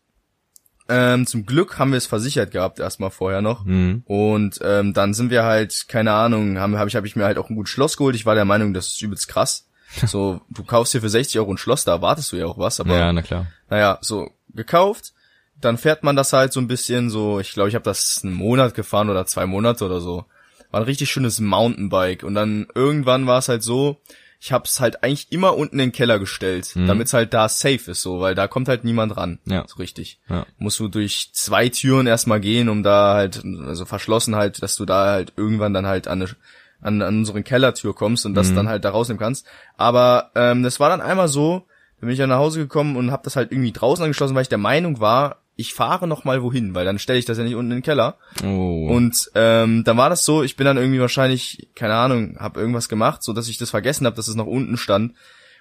Ähm, 0.89 1.27
zum 1.27 1.45
Glück 1.45 1.77
haben 1.77 1.91
wir 1.91 1.97
es 1.97 2.07
versichert 2.07 2.49
gehabt, 2.49 2.79
erstmal 2.79 3.11
vorher 3.11 3.43
noch. 3.43 3.65
Mhm. 3.65 4.01
Und 4.05 4.57
ähm, 4.63 4.93
dann 4.93 5.13
sind 5.13 5.29
wir 5.29 5.43
halt, 5.43 5.85
keine 5.89 6.13
Ahnung, 6.13 6.57
haben, 6.57 6.75
hab 6.79 6.87
ich, 6.87 6.95
hab 6.95 7.05
ich 7.05 7.15
mir 7.15 7.25
halt 7.25 7.37
auch 7.37 7.51
ein 7.51 7.55
gutes 7.55 7.69
Schloss 7.71 7.97
geholt. 7.97 8.15
Ich 8.15 8.25
war 8.25 8.33
der 8.33 8.45
Meinung, 8.45 8.73
das 8.73 8.87
ist 8.87 9.01
übelst 9.03 9.27
krass. 9.27 9.66
So, 10.07 10.41
du 10.49 10.63
kaufst 10.63 10.93
dir 10.93 11.01
für 11.01 11.09
60 11.09 11.39
Euro 11.39 11.51
ein 11.51 11.57
Schloss, 11.57 11.85
da 11.85 11.93
erwartest 11.93 12.31
du 12.31 12.35
ja 12.37 12.45
auch 12.45 12.57
was, 12.57 12.79
aber 12.79 12.97
Ja, 12.97 13.11
na 13.13 13.21
klar. 13.21 13.47
naja, 13.69 13.97
so 14.01 14.29
gekauft. 14.53 15.13
Dann 15.59 15.77
fährt 15.79 16.03
man 16.03 16.15
das 16.15 16.33
halt 16.33 16.53
so 16.53 16.59
ein 16.59 16.67
bisschen 16.67 17.09
so, 17.09 17.39
ich 17.39 17.53
glaube, 17.53 17.69
ich 17.69 17.75
habe 17.75 17.83
das 17.85 18.21
einen 18.23 18.33
Monat 18.33 18.75
gefahren 18.75 19.09
oder 19.09 19.25
zwei 19.25 19.45
Monate 19.47 19.85
oder 19.85 19.99
so. 20.01 20.25
War 20.69 20.81
ein 20.81 20.85
richtig 20.85 21.09
schönes 21.09 21.39
Mountainbike. 21.39 22.23
Und 22.23 22.35
dann 22.35 22.67
irgendwann 22.75 23.25
war 23.25 23.39
es 23.39 23.49
halt 23.49 23.63
so, 23.63 23.99
ich 24.39 24.51
habe 24.51 24.65
es 24.65 24.79
halt 24.79 25.03
eigentlich 25.03 25.31
immer 25.31 25.57
unten 25.57 25.79
in 25.79 25.87
den 25.89 25.91
Keller 25.93 26.19
gestellt, 26.19 26.75
Mhm. 26.75 26.85
damit 26.85 27.07
es 27.07 27.13
halt 27.13 27.33
da 27.33 27.49
safe 27.49 27.89
ist, 27.89 28.03
so, 28.03 28.19
weil 28.19 28.35
da 28.35 28.47
kommt 28.47 28.67
halt 28.67 28.83
niemand 28.83 29.17
ran. 29.17 29.39
Ja. 29.45 29.65
So 29.67 29.77
richtig. 29.77 30.19
Ja. 30.29 30.45
Musst 30.59 30.79
du 30.79 30.89
durch 30.89 31.31
zwei 31.33 31.69
Türen 31.69 32.05
erstmal 32.05 32.39
gehen, 32.39 32.69
um 32.69 32.83
da 32.83 33.15
halt, 33.15 33.41
also 33.65 33.85
verschlossen 33.85 34.35
halt, 34.35 34.61
dass 34.61 34.75
du 34.75 34.85
da 34.85 35.05
halt 35.07 35.33
irgendwann 35.37 35.73
dann 35.73 35.87
halt 35.87 36.07
an, 36.07 36.21
eine, 36.21 36.31
an, 36.81 37.01
an 37.01 37.19
unsere 37.19 37.43
Kellertür 37.43 37.93
kommst 37.95 38.25
und 38.25 38.35
das 38.35 38.53
dann 38.53 38.67
halt 38.67 38.85
da 38.85 38.91
rausnehmen 38.91 39.19
kannst. 39.19 39.45
Aber 39.77 40.31
ähm, 40.35 40.63
das 40.63 40.79
war 40.79 40.89
dann 40.89 41.01
einmal 41.01 41.27
so, 41.27 41.65
da 41.99 42.05
bin 42.05 42.09
ich 42.13 42.19
dann 42.19 42.29
nach 42.29 42.37
Hause 42.37 42.59
gekommen 42.59 42.95
und 42.95 43.11
habe 43.11 43.23
das 43.23 43.35
halt 43.35 43.51
irgendwie 43.51 43.71
draußen 43.71 44.03
angeschlossen, 44.03 44.35
weil 44.35 44.43
ich 44.43 44.49
der 44.49 44.57
Meinung 44.59 44.99
war, 44.99 45.41
ich 45.55 45.73
fahre 45.73 46.07
noch 46.07 46.23
mal 46.23 46.43
wohin, 46.43 46.75
weil 46.75 46.85
dann 46.85 46.99
stelle 46.99 47.17
ich 47.17 47.25
das 47.25 47.39
ja 47.39 47.43
nicht 47.43 47.55
unten 47.55 47.71
in 47.71 47.77
den 47.77 47.83
Keller. 47.83 48.17
Oh. 48.43 48.89
Und 48.89 49.31
ähm, 49.33 49.83
dann 49.83 49.97
war 49.97 50.09
das 50.09 50.23
so, 50.23 50.43
ich 50.43 50.55
bin 50.55 50.65
dann 50.65 50.77
irgendwie 50.77 50.99
wahrscheinlich, 50.99 51.69
keine 51.73 51.95
Ahnung, 51.95 52.37
habe 52.39 52.59
irgendwas 52.59 52.89
gemacht, 52.89 53.23
so 53.23 53.33
dass 53.33 53.47
ich 53.49 53.57
das 53.57 53.71
vergessen 53.71 54.05
habe, 54.05 54.15
dass 54.15 54.27
es 54.27 54.35
noch 54.35 54.45
unten 54.45 54.77
stand. 54.77 55.13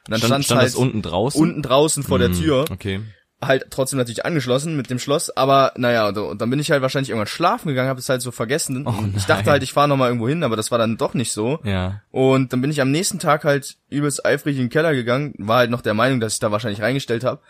Und 0.07 0.12
dann 0.12 0.20
stand, 0.20 0.44
stand 0.44 0.61
halt 0.61 0.74
unten 0.74 1.00
draußen? 1.02 1.40
unten 1.40 1.62
draußen 1.62 2.02
vor 2.02 2.18
der 2.18 2.29
Hm, 2.29 2.35
Tür 2.35 2.64
Okay. 2.70 3.00
Halt 3.42 3.66
trotzdem 3.70 3.99
natürlich 3.99 4.25
angeschlossen 4.25 4.77
mit 4.77 4.88
dem 4.88 4.99
Schloss, 4.99 5.29
aber 5.37 5.72
naja, 5.77 6.09
und, 6.09 6.16
und 6.16 6.40
dann 6.40 6.49
bin 6.49 6.59
ich 6.59 6.70
halt 6.70 6.81
wahrscheinlich 6.81 7.11
irgendwann 7.11 7.27
schlafen 7.27 7.68
gegangen, 7.68 7.88
habe 7.90 8.01
es 8.01 8.09
halt 8.09 8.22
so 8.22 8.31
vergessen. 8.31 8.87
Und 8.87 9.16
ich 9.16 9.25
dachte 9.27 9.51
halt, 9.51 9.62
ich 9.62 9.72
fahre 9.75 9.88
noch 9.88 9.96
mal 9.99 10.07
irgendwo 10.09 10.29
hin, 10.29 10.42
aber 10.42 10.57
das 10.57 10.70
war 10.70 10.79
dann 10.79 10.96
doch 10.96 11.12
nicht 11.14 11.33
so. 11.33 11.59
Ja. 11.62 12.01
Und 12.11 12.53
dann 12.53 12.62
bin 12.62 12.70
ich 12.70 12.81
am 12.81 12.90
nächsten 12.90 13.18
Tag 13.18 13.44
halt 13.44 13.77
übelst 13.90 14.25
eifrig 14.25 14.57
in 14.57 14.64
den 14.64 14.70
Keller 14.70 14.94
gegangen, 14.94 15.35
war 15.38 15.59
halt 15.59 15.70
noch 15.70 15.83
der 15.83 15.94
Meinung, 15.94 16.18
dass 16.20 16.35
ich 16.35 16.38
da 16.40 16.51
wahrscheinlich 16.51 16.81
reingestellt 16.81 17.25
habe. 17.25 17.40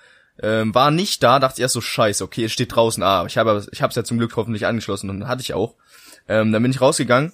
Ähm, 0.43 0.75
war 0.75 0.91
nicht 0.91 1.23
da, 1.23 1.39
dachte 1.39 1.59
ich 1.59 1.63
erst 1.63 1.75
so 1.75 1.81
scheiße, 1.81 2.23
okay, 2.25 2.45
es 2.45 2.53
steht 2.53 2.75
draußen, 2.75 3.03
ah, 3.03 3.25
ich 3.27 3.39
habe 3.39 3.65
ich 3.73 3.81
hab's 3.81 3.95
ja 3.97 4.05
zum 4.05 4.19
Glück 4.19 4.37
hoffentlich 4.37 4.67
angeschlossen 4.67 5.09
und 5.09 5.27
hatte 5.29 5.41
ich 5.43 5.55
auch. 5.55 5.75
Ähm, 6.29 6.53
dann 6.53 6.63
bin 6.63 6.73
ich 6.73 6.81
rausgegangen. 6.81 7.33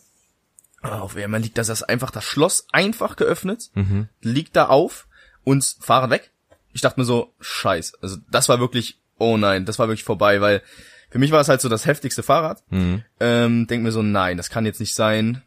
Ah, 0.82 0.98
Auf 1.00 1.16
einmal 1.16 1.40
liegt 1.40 1.58
das, 1.58 1.68
das 1.68 1.82
einfach 1.82 2.10
das 2.10 2.24
Schloss 2.24 2.66
einfach 2.72 3.16
geöffnet, 3.16 3.70
Mhm. 3.74 4.08
liegt 4.20 4.56
da 4.56 4.66
auf 4.66 5.06
und 5.42 5.64
Fahrrad 5.80 6.10
weg. 6.10 6.30
Ich 6.72 6.80
dachte 6.80 6.98
mir 7.00 7.04
so, 7.06 7.32
scheiß. 7.40 7.94
Also 8.02 8.16
das 8.30 8.48
war 8.48 8.60
wirklich, 8.60 8.98
oh 9.18 9.36
nein, 9.36 9.64
das 9.64 9.78
war 9.78 9.88
wirklich 9.88 10.04
vorbei, 10.04 10.40
weil 10.40 10.62
für 11.10 11.18
mich 11.18 11.30
war 11.30 11.40
es 11.40 11.48
halt 11.48 11.60
so 11.60 11.68
das 11.68 11.84
heftigste 11.86 12.22
Fahrrad. 12.22 12.62
Mhm. 12.70 13.02
Ähm, 13.20 13.66
denk 13.66 13.82
mir 13.82 13.92
so, 13.92 14.02
nein, 14.02 14.36
das 14.36 14.48
kann 14.50 14.64
jetzt 14.64 14.80
nicht 14.80 14.94
sein. 14.94 15.42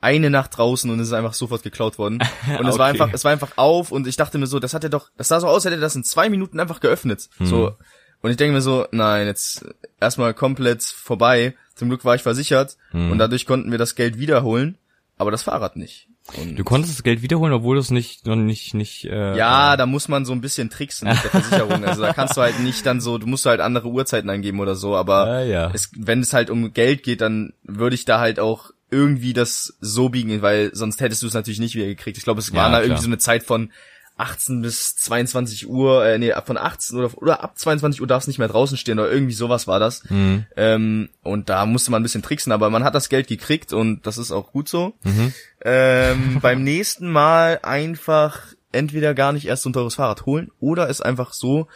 Eine 0.00 0.30
Nacht 0.30 0.56
draußen 0.56 0.88
und 0.90 1.00
es 1.00 1.08
ist 1.08 1.12
einfach 1.14 1.34
sofort 1.34 1.62
geklaut 1.64 1.98
worden. 1.98 2.18
Und 2.58 2.66
es 2.68 2.78
war 2.78 2.88
Okay. 2.88 3.00
einfach, 3.02 3.10
es 3.12 3.24
war 3.24 3.32
einfach 3.32 3.52
auf 3.56 3.90
und 3.90 4.06
ich 4.06 4.14
dachte 4.16 4.38
mir 4.38 4.46
so, 4.46 4.60
das 4.60 4.72
hat 4.72 4.84
er 4.84 4.90
doch, 4.90 5.10
das 5.16 5.26
sah 5.26 5.40
so 5.40 5.48
aus, 5.48 5.64
hätte 5.64 5.74
er 5.74 5.80
das 5.80 5.96
in 5.96 6.04
zwei 6.04 6.28
Minuten 6.28 6.60
einfach 6.60 6.78
geöffnet. 6.78 7.28
So. 7.40 7.74
Und 8.20 8.30
ich 8.30 8.36
denke 8.36 8.52
mir 8.54 8.60
so, 8.60 8.86
nein, 8.92 9.26
jetzt 9.26 9.64
erstmal 10.00 10.34
komplett 10.34 10.82
vorbei. 10.84 11.56
Zum 11.74 11.88
Glück 11.88 12.04
war 12.04 12.14
ich 12.14 12.22
versichert 12.22 12.76
und 12.92 13.18
dadurch 13.18 13.44
konnten 13.46 13.70
wir 13.72 13.78
das 13.78 13.94
Geld 13.96 14.18
wiederholen, 14.18 14.78
aber 15.16 15.30
das 15.32 15.42
Fahrrad 15.42 15.74
nicht. 15.76 16.08
Und 16.36 16.56
Du 16.56 16.64
konntest 16.64 16.94
das 16.94 17.02
Geld 17.02 17.22
wiederholen, 17.22 17.52
obwohl 17.54 17.76
du 17.76 17.80
es 17.80 17.90
nicht 17.90 18.26
noch 18.26 18.36
nicht 18.36 18.74
nicht 18.74 19.04
äh, 19.06 19.36
ja, 19.36 19.76
da 19.78 19.86
muss 19.86 20.08
man 20.08 20.24
so 20.26 20.32
ein 20.32 20.40
bisschen 20.42 20.68
tricksen 20.68 21.08
mit 21.08 21.22
der 21.24 21.30
Versicherung. 21.30 21.84
Also 21.84 22.02
da 22.02 22.12
kannst 22.12 22.36
du 22.36 22.42
halt 22.42 22.60
nicht 22.60 22.84
dann 22.84 23.00
so, 23.00 23.16
du 23.18 23.26
musst 23.26 23.46
halt 23.46 23.60
andere 23.60 23.88
Uhrzeiten 23.88 24.28
eingeben 24.28 24.60
oder 24.60 24.74
so, 24.74 24.94
aber 24.94 25.24
Ah, 25.26 25.42
ja. 25.42 25.70
es, 25.72 25.90
wenn 25.96 26.20
es 26.20 26.32
halt 26.34 26.50
um 26.50 26.72
Geld 26.74 27.02
geht, 27.02 27.20
dann 27.22 27.54
würde 27.62 27.94
ich 27.94 28.04
da 28.04 28.20
halt 28.20 28.40
auch 28.40 28.70
irgendwie 28.90 29.32
das 29.32 29.76
so 29.80 30.08
biegen, 30.10 30.40
weil 30.42 30.70
sonst 30.74 31.00
hättest 31.00 31.22
du 31.22 31.26
es 31.26 31.34
natürlich 31.34 31.60
nicht 31.60 31.74
wieder 31.74 31.86
gekriegt. 31.86 32.18
Ich 32.18 32.24
glaube, 32.24 32.40
es 32.40 32.52
war 32.52 32.58
Ja, 32.58 32.70
da 32.70 32.70
klar. 32.76 32.82
irgendwie 32.84 33.02
so 33.02 33.08
eine 33.08 33.18
Zeit 33.18 33.42
von 33.42 33.70
18 34.18 34.62
bis 34.62 34.96
22 34.96 35.68
Uhr, 35.68 36.04
äh, 36.04 36.18
nee, 36.18 36.32
von 36.44 36.58
18 36.58 36.98
oder, 36.98 37.18
oder 37.18 37.42
ab 37.42 37.56
22 37.56 38.00
Uhr 38.00 38.06
darfst 38.06 38.28
nicht 38.28 38.38
mehr 38.38 38.48
draußen 38.48 38.76
stehen 38.76 38.98
oder 38.98 39.10
irgendwie 39.10 39.32
sowas 39.32 39.66
war 39.66 39.78
das. 39.78 40.02
Mhm. 40.10 40.44
Ähm, 40.56 41.08
und 41.22 41.48
da 41.48 41.66
musste 41.66 41.90
man 41.90 42.00
ein 42.00 42.02
bisschen 42.02 42.22
tricksen, 42.22 42.52
aber 42.52 42.68
man 42.68 42.84
hat 42.84 42.94
das 42.94 43.08
Geld 43.08 43.28
gekriegt 43.28 43.72
und 43.72 44.06
das 44.06 44.18
ist 44.18 44.32
auch 44.32 44.52
gut 44.52 44.68
so. 44.68 44.94
Mhm. 45.04 45.32
Ähm, 45.64 46.38
beim 46.42 46.64
nächsten 46.64 47.10
Mal 47.10 47.60
einfach 47.62 48.40
entweder 48.72 49.14
gar 49.14 49.32
nicht 49.32 49.46
erst 49.46 49.62
so 49.62 49.70
ein 49.70 49.72
teures 49.72 49.94
Fahrrad 49.94 50.26
holen 50.26 50.50
oder 50.60 50.90
es 50.90 51.00
einfach 51.00 51.32
so, 51.32 51.68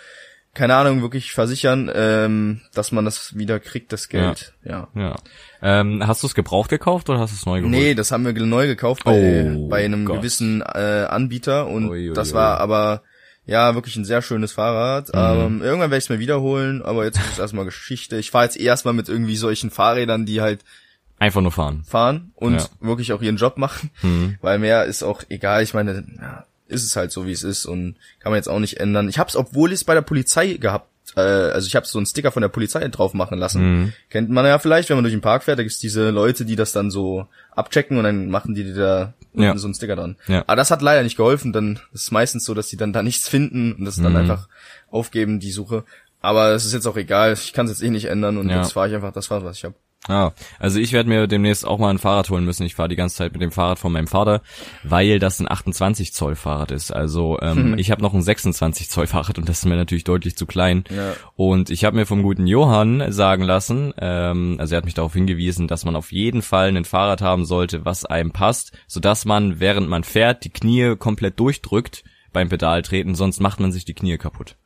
keine 0.54 0.74
Ahnung, 0.76 1.00
wirklich 1.02 1.32
versichern, 1.32 1.90
ähm, 1.94 2.60
dass 2.74 2.92
man 2.92 3.04
das 3.04 3.36
wieder 3.36 3.58
kriegt, 3.58 3.92
das 3.92 4.08
Geld. 4.08 4.52
Ja. 4.64 4.88
Ja. 4.94 5.16
Ähm, 5.62 6.06
hast 6.06 6.22
du 6.22 6.26
es 6.26 6.34
gebraucht 6.34 6.68
gekauft 6.68 7.08
oder 7.08 7.20
hast 7.20 7.32
du 7.32 7.36
es 7.36 7.46
neu 7.46 7.60
geholt? 7.60 7.70
Nee, 7.74 7.94
das 7.94 8.10
haben 8.12 8.24
wir 8.26 8.32
neu 8.34 8.66
gekauft 8.66 9.04
bei, 9.04 9.50
Oh 9.56 9.68
bei 9.68 9.84
einem 9.84 10.04
Gott. 10.04 10.16
gewissen 10.18 10.60
äh, 10.60 11.06
Anbieter 11.08 11.66
und 11.68 11.88
Ui, 11.88 12.08
ui, 12.10 12.14
das 12.14 12.30
ui. 12.30 12.34
war 12.34 12.58
aber 12.60 13.02
ja 13.46 13.74
wirklich 13.74 13.96
ein 13.96 14.04
sehr 14.04 14.20
schönes 14.22 14.52
Fahrrad. 14.52 15.08
Mhm. 15.08 15.40
Ähm, 15.40 15.62
irgendwann 15.62 15.90
werde 15.90 15.98
ich 15.98 16.04
es 16.04 16.10
mir 16.10 16.18
wiederholen, 16.18 16.82
aber 16.82 17.04
jetzt 17.04 17.18
ist 17.18 17.32
es 17.32 17.38
erstmal 17.38 17.64
Geschichte. 17.66 18.16
Ich 18.18 18.30
fahre 18.30 18.44
jetzt 18.44 18.56
erstmal 18.58 18.94
mit 18.94 19.08
irgendwie 19.08 19.36
solchen 19.36 19.70
Fahrrädern, 19.70 20.26
die 20.26 20.40
halt 20.42 20.64
Einfach 21.18 21.40
nur 21.40 21.52
fahren. 21.52 21.84
fahren 21.84 22.32
und 22.34 22.54
Ja. 22.60 22.66
wirklich 22.80 23.12
auch 23.12 23.22
ihren 23.22 23.36
Job 23.36 23.56
machen, 23.56 23.90
Mhm. 24.02 24.36
weil 24.42 24.58
mehr 24.58 24.84
ist 24.84 25.02
auch 25.02 25.22
egal. 25.28 25.62
Ich 25.62 25.72
meine, 25.72 26.04
ja, 26.20 26.44
ist 26.72 26.85
es 26.85 26.96
halt 26.96 27.12
so, 27.12 27.26
wie 27.26 27.32
es 27.32 27.42
ist 27.42 27.66
und 27.66 27.96
kann 28.20 28.32
man 28.32 28.38
jetzt 28.38 28.48
auch 28.48 28.58
nicht 28.58 28.80
ändern. 28.80 29.08
Ich 29.08 29.18
hab's, 29.18 29.37
obwohl 29.37 29.70
ich 29.70 29.80
es 29.80 29.85
bei 29.85 29.94
der 29.94 30.02
Polizei 30.02 30.54
gehabt 30.54 30.87
äh, 31.16 31.20
also 31.20 31.66
ich 31.66 31.76
habe 31.76 31.87
so 31.87 31.98
einen 31.98 32.06
Sticker 32.06 32.32
von 32.32 32.42
der 32.42 32.48
Polizei 32.48 32.87
drauf 32.88 33.14
machen 33.14 33.38
lassen. 33.38 33.62
Mhm. 33.62 33.92
Kennt 34.11 34.30
man 34.30 34.46
ja 34.46 34.58
vielleicht, 34.58 34.88
wenn 34.88 34.96
man 34.96 35.04
durch 35.04 35.14
den 35.14 35.20
Park 35.20 35.44
fährt, 35.44 35.58
da 35.58 35.62
gibt's 35.62 35.78
diese 35.78 36.11
Leute, 36.11 36.44
die 36.44 36.56
das 36.56 36.72
dann 36.72 36.90
so 36.90 37.26
abchecken 37.54 37.98
und 37.98 38.04
dann 38.04 38.30
machen 38.30 38.54
die 38.54 38.72
da 38.72 39.12
ja. 39.35 39.56
so 39.56 39.66
einen 39.66 39.74
Sticker 39.74 39.96
dran. 39.96 40.16
Ja. 40.26 40.44
Aber 40.46 40.56
das 40.56 40.70
hat 40.70 40.82
leider 40.82 41.02
nicht 41.02 41.16
geholfen, 41.16 41.52
dann 41.52 41.80
ist 41.92 42.02
es 42.02 42.11
meistens 42.11 42.44
so, 42.44 42.54
dass 42.54 42.68
die 42.68 42.76
dann 42.76 42.92
da 42.92 43.02
nichts 43.02 43.28
finden 43.28 43.74
und 43.74 43.85
das 43.85 43.98
mhm. 43.98 44.04
dann 44.04 44.16
einfach 44.16 44.48
aufgeben, 44.90 45.40
die 45.40 45.52
Suche. 45.52 45.85
Aber 46.20 46.50
es 46.50 46.64
ist 46.64 46.72
jetzt 46.72 46.87
auch 46.87 46.96
egal, 46.96 47.32
ich 47.32 47.52
kann 47.52 47.66
es 47.66 47.72
jetzt 47.72 47.82
eh 47.82 47.90
nicht 47.90 48.06
ändern 48.06 48.38
und 48.38 48.48
ja. 48.48 48.62
jetzt 48.62 48.72
fahre 48.72 48.88
ich 48.88 48.94
einfach 48.94 49.12
das 49.12 49.26
Fahrrad, 49.26 49.44
was 49.44 49.58
ich 49.58 49.64
habe. 49.64 49.74
Ah, 50.08 50.32
also 50.58 50.80
ich 50.80 50.92
werde 50.92 51.08
mir 51.08 51.28
demnächst 51.28 51.64
auch 51.64 51.78
mal 51.78 51.90
ein 51.90 51.98
Fahrrad 51.98 52.28
holen 52.28 52.44
müssen. 52.44 52.66
Ich 52.66 52.74
fahre 52.74 52.88
die 52.88 52.96
ganze 52.96 53.16
Zeit 53.16 53.32
mit 53.32 53.40
dem 53.40 53.52
Fahrrad 53.52 53.78
von 53.78 53.92
meinem 53.92 54.08
Vater, 54.08 54.42
weil 54.82 55.20
das 55.20 55.38
ein 55.38 55.48
28 55.48 56.12
Zoll 56.12 56.34
Fahrrad 56.34 56.72
ist. 56.72 56.90
Also 56.90 57.38
ähm, 57.40 57.78
ich 57.78 57.92
habe 57.92 58.02
noch 58.02 58.12
ein 58.12 58.22
26 58.22 58.90
Zoll 58.90 59.06
Fahrrad 59.06 59.38
und 59.38 59.48
das 59.48 59.58
ist 59.58 59.66
mir 59.66 59.76
natürlich 59.76 60.02
deutlich 60.02 60.36
zu 60.36 60.44
klein. 60.44 60.82
Ja. 60.90 61.14
Und 61.36 61.70
ich 61.70 61.84
habe 61.84 61.96
mir 61.96 62.06
vom 62.06 62.24
guten 62.24 62.48
Johann 62.48 63.12
sagen 63.12 63.44
lassen, 63.44 63.94
ähm, 63.96 64.56
also 64.58 64.74
er 64.74 64.78
hat 64.78 64.86
mich 64.86 64.94
darauf 64.94 65.12
hingewiesen, 65.12 65.68
dass 65.68 65.84
man 65.84 65.94
auf 65.94 66.10
jeden 66.10 66.42
Fall 66.42 66.76
ein 66.76 66.84
Fahrrad 66.84 67.22
haben 67.22 67.44
sollte, 67.44 67.84
was 67.84 68.04
einem 68.04 68.32
passt, 68.32 68.72
sodass 68.88 69.24
man 69.24 69.60
während 69.60 69.88
man 69.88 70.02
fährt 70.02 70.44
die 70.44 70.50
Knie 70.50 70.96
komplett 70.96 71.38
durchdrückt 71.38 72.02
beim 72.32 72.48
Pedaltreten, 72.48 73.14
sonst 73.14 73.40
macht 73.40 73.60
man 73.60 73.70
sich 73.70 73.84
die 73.84 73.94
Knie 73.94 74.18
kaputt. 74.18 74.56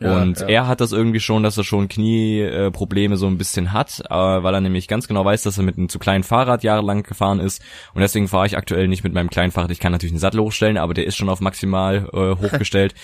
Ja, 0.00 0.16
und 0.16 0.40
ja. 0.40 0.46
er 0.46 0.66
hat 0.68 0.80
das 0.80 0.92
irgendwie 0.92 1.18
schon, 1.18 1.42
dass 1.42 1.58
er 1.58 1.64
schon 1.64 1.88
Knieprobleme 1.88 3.16
so 3.16 3.26
ein 3.26 3.36
bisschen 3.36 3.72
hat, 3.72 4.00
äh, 4.08 4.14
weil 4.14 4.54
er 4.54 4.60
nämlich 4.60 4.86
ganz 4.86 5.08
genau 5.08 5.24
weiß, 5.24 5.42
dass 5.42 5.58
er 5.58 5.64
mit 5.64 5.76
einem 5.76 5.88
zu 5.88 5.98
kleinen 5.98 6.22
Fahrrad 6.22 6.62
jahrelang 6.62 7.02
gefahren 7.02 7.40
ist. 7.40 7.62
Und 7.94 8.02
deswegen 8.02 8.28
fahre 8.28 8.46
ich 8.46 8.56
aktuell 8.56 8.86
nicht 8.86 9.02
mit 9.02 9.12
meinem 9.12 9.28
kleinen 9.28 9.50
Fahrrad. 9.50 9.72
Ich 9.72 9.80
kann 9.80 9.90
natürlich 9.90 10.12
einen 10.12 10.20
Sattel 10.20 10.40
hochstellen, 10.40 10.78
aber 10.78 10.94
der 10.94 11.06
ist 11.06 11.16
schon 11.16 11.28
auf 11.28 11.40
maximal 11.40 12.08
äh, 12.12 12.36
hochgestellt 12.42 12.94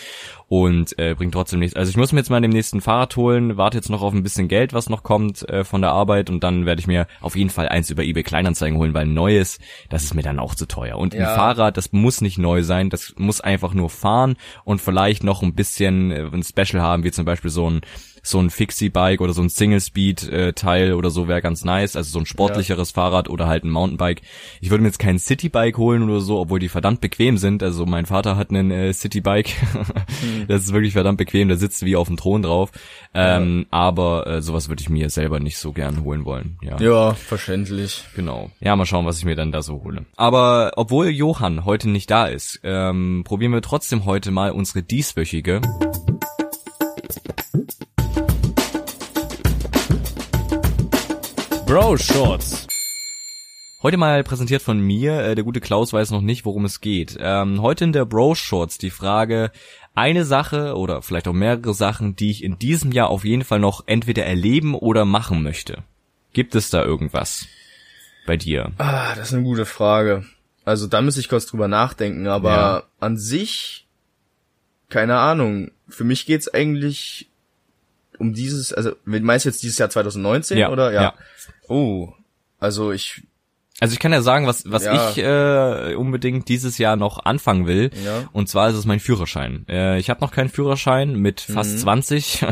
und 0.48 0.98
äh, 0.98 1.14
bringt 1.14 1.34
trotzdem 1.34 1.58
nichts. 1.58 1.74
Also 1.74 1.90
ich 1.90 1.96
muss 1.96 2.12
mir 2.12 2.20
jetzt 2.20 2.30
mal 2.30 2.40
dem 2.40 2.50
nächsten 2.50 2.80
Fahrrad 2.80 3.16
holen, 3.16 3.56
warte 3.56 3.78
jetzt 3.78 3.90
noch 3.90 4.02
auf 4.02 4.12
ein 4.12 4.22
bisschen 4.22 4.48
Geld, 4.48 4.72
was 4.72 4.88
noch 4.88 5.02
kommt 5.02 5.48
äh, 5.48 5.64
von 5.64 5.80
der 5.80 5.90
Arbeit 5.90 6.30
und 6.30 6.44
dann 6.44 6.66
werde 6.66 6.80
ich 6.80 6.86
mir 6.86 7.06
auf 7.20 7.34
jeden 7.34 7.50
Fall 7.50 7.68
eins 7.68 7.90
über 7.90 8.04
eBay 8.04 8.22
Kleinanzeigen 8.22 8.78
holen, 8.78 8.94
weil 8.94 9.06
ein 9.06 9.14
neues, 9.14 9.58
das 9.88 10.04
ist 10.04 10.14
mir 10.14 10.22
dann 10.22 10.38
auch 10.38 10.54
zu 10.54 10.66
teuer. 10.66 10.98
Und 10.98 11.14
ja. 11.14 11.28
ein 11.28 11.34
Fahrrad, 11.34 11.76
das 11.76 11.92
muss 11.92 12.20
nicht 12.20 12.38
neu 12.38 12.62
sein, 12.62 12.90
das 12.90 13.14
muss 13.16 13.40
einfach 13.40 13.74
nur 13.74 13.90
fahren 13.90 14.36
und 14.64 14.80
vielleicht 14.80 15.24
noch 15.24 15.42
ein 15.42 15.54
bisschen 15.54 16.10
äh, 16.10 16.28
ein 16.32 16.42
Special 16.56 16.82
haben, 16.82 17.04
wie 17.04 17.10
zum 17.10 17.24
Beispiel 17.24 17.50
so 17.50 17.68
ein 17.68 17.80
so 18.26 18.40
ein 18.40 18.48
Fixie-Bike 18.48 19.20
oder 19.20 19.34
so 19.34 19.42
ein 19.42 19.50
Single-Speed-Teil 19.50 20.94
oder 20.94 21.10
so 21.10 21.28
wäre 21.28 21.42
ganz 21.42 21.62
nice. 21.64 21.94
Also 21.94 22.10
so 22.10 22.18
ein 22.18 22.26
sportlicheres 22.26 22.90
ja. 22.90 22.94
Fahrrad 22.94 23.28
oder 23.28 23.46
halt 23.46 23.64
ein 23.64 23.70
Mountainbike. 23.70 24.22
Ich 24.62 24.70
würde 24.70 24.82
mir 24.82 24.88
jetzt 24.88 24.98
kein 24.98 25.18
City-Bike 25.18 25.76
holen 25.76 26.02
oder 26.02 26.20
so, 26.20 26.40
obwohl 26.40 26.58
die 26.58 26.70
verdammt 26.70 27.02
bequem 27.02 27.36
sind. 27.36 27.62
Also 27.62 27.84
mein 27.84 28.06
Vater 28.06 28.36
hat 28.36 28.48
einen 28.48 28.70
äh, 28.70 28.92
City-Bike. 28.92 29.48
hm. 29.50 30.46
Das 30.48 30.62
ist 30.62 30.72
wirklich 30.72 30.92
verdammt 30.92 31.18
bequem. 31.18 31.48
Da 31.48 31.56
sitzt 31.56 31.84
wie 31.84 31.96
auf 31.96 32.08
dem 32.08 32.16
Thron 32.16 32.42
drauf. 32.42 32.70
Ähm, 33.12 33.60
ja. 33.60 33.66
Aber 33.70 34.26
äh, 34.26 34.42
sowas 34.42 34.68
würde 34.68 34.80
ich 34.80 34.88
mir 34.88 35.10
selber 35.10 35.40
nicht 35.40 35.58
so 35.58 35.72
gern 35.72 36.02
holen 36.02 36.24
wollen. 36.24 36.58
Ja. 36.62 36.78
ja, 36.80 37.14
verständlich. 37.14 38.04
Genau. 38.14 38.50
Ja, 38.60 38.74
mal 38.76 38.86
schauen, 38.86 39.06
was 39.06 39.18
ich 39.18 39.24
mir 39.24 39.36
dann 39.36 39.52
da 39.52 39.62
so 39.62 39.82
hole. 39.82 40.06
Aber 40.16 40.72
obwohl 40.76 41.08
Johann 41.08 41.64
heute 41.64 41.90
nicht 41.90 42.10
da 42.10 42.26
ist, 42.26 42.60
ähm, 42.62 43.22
probieren 43.24 43.52
wir 43.52 43.62
trotzdem 43.62 44.06
heute 44.06 44.30
mal 44.30 44.50
unsere 44.50 44.82
dieswöchige 44.82 45.60
Bro 51.74 51.96
Shorts. 51.96 52.68
Heute 53.82 53.96
mal 53.96 54.22
präsentiert 54.22 54.62
von 54.62 54.78
mir, 54.78 55.18
äh, 55.24 55.34
der 55.34 55.42
gute 55.42 55.60
Klaus 55.60 55.92
weiß 55.92 56.12
noch 56.12 56.20
nicht, 56.20 56.44
worum 56.44 56.66
es 56.66 56.80
geht. 56.80 57.16
Ähm, 57.18 57.62
heute 57.62 57.82
in 57.82 57.92
der 57.92 58.04
Bro 58.04 58.36
Shorts 58.36 58.78
die 58.78 58.90
Frage, 58.90 59.50
eine 59.92 60.24
Sache 60.24 60.76
oder 60.76 61.02
vielleicht 61.02 61.26
auch 61.26 61.32
mehrere 61.32 61.74
Sachen, 61.74 62.14
die 62.14 62.30
ich 62.30 62.44
in 62.44 62.60
diesem 62.60 62.92
Jahr 62.92 63.08
auf 63.08 63.24
jeden 63.24 63.42
Fall 63.42 63.58
noch 63.58 63.82
entweder 63.88 64.24
erleben 64.24 64.76
oder 64.76 65.04
machen 65.04 65.42
möchte. 65.42 65.82
Gibt 66.32 66.54
es 66.54 66.70
da 66.70 66.84
irgendwas 66.84 67.48
bei 68.24 68.36
dir? 68.36 68.70
Ah, 68.78 69.16
das 69.16 69.30
ist 69.30 69.34
eine 69.34 69.42
gute 69.42 69.66
Frage. 69.66 70.24
Also 70.64 70.86
da 70.86 71.02
müsste 71.02 71.22
ich 71.22 71.28
kurz 71.28 71.46
drüber 71.46 71.66
nachdenken, 71.66 72.28
aber 72.28 72.50
ja. 72.50 72.82
an 73.00 73.16
sich, 73.16 73.88
keine 74.90 75.16
Ahnung. 75.16 75.72
Für 75.88 76.04
mich 76.04 76.24
geht's 76.24 76.46
eigentlich 76.46 77.32
um 78.18 78.32
dieses, 78.32 78.72
also 78.72 78.92
meinst 79.04 79.44
du 79.44 79.48
jetzt 79.48 79.62
dieses 79.62 79.78
Jahr 79.78 79.90
2019 79.90 80.58
ja, 80.58 80.70
oder? 80.70 80.92
Ja. 80.92 81.02
ja. 81.02 81.14
Oh, 81.68 82.12
also 82.58 82.92
ich. 82.92 83.22
Also 83.80 83.92
ich 83.92 83.98
kann 83.98 84.12
ja 84.12 84.22
sagen, 84.22 84.46
was 84.46 84.70
was 84.70 84.84
ja. 84.84 85.10
ich 85.10 85.18
äh, 85.18 85.96
unbedingt 85.96 86.48
dieses 86.48 86.78
Jahr 86.78 86.94
noch 86.94 87.24
anfangen 87.24 87.66
will. 87.66 87.90
Ja. 88.04 88.28
Und 88.32 88.48
zwar 88.48 88.70
ist 88.70 88.76
es 88.76 88.86
mein 88.86 89.00
Führerschein. 89.00 89.66
Äh, 89.68 89.98
ich 89.98 90.10
habe 90.10 90.20
noch 90.20 90.30
keinen 90.30 90.48
Führerschein 90.48 91.16
mit 91.16 91.40
fast 91.40 91.72
mhm. 91.72 91.78
20. 91.78 92.46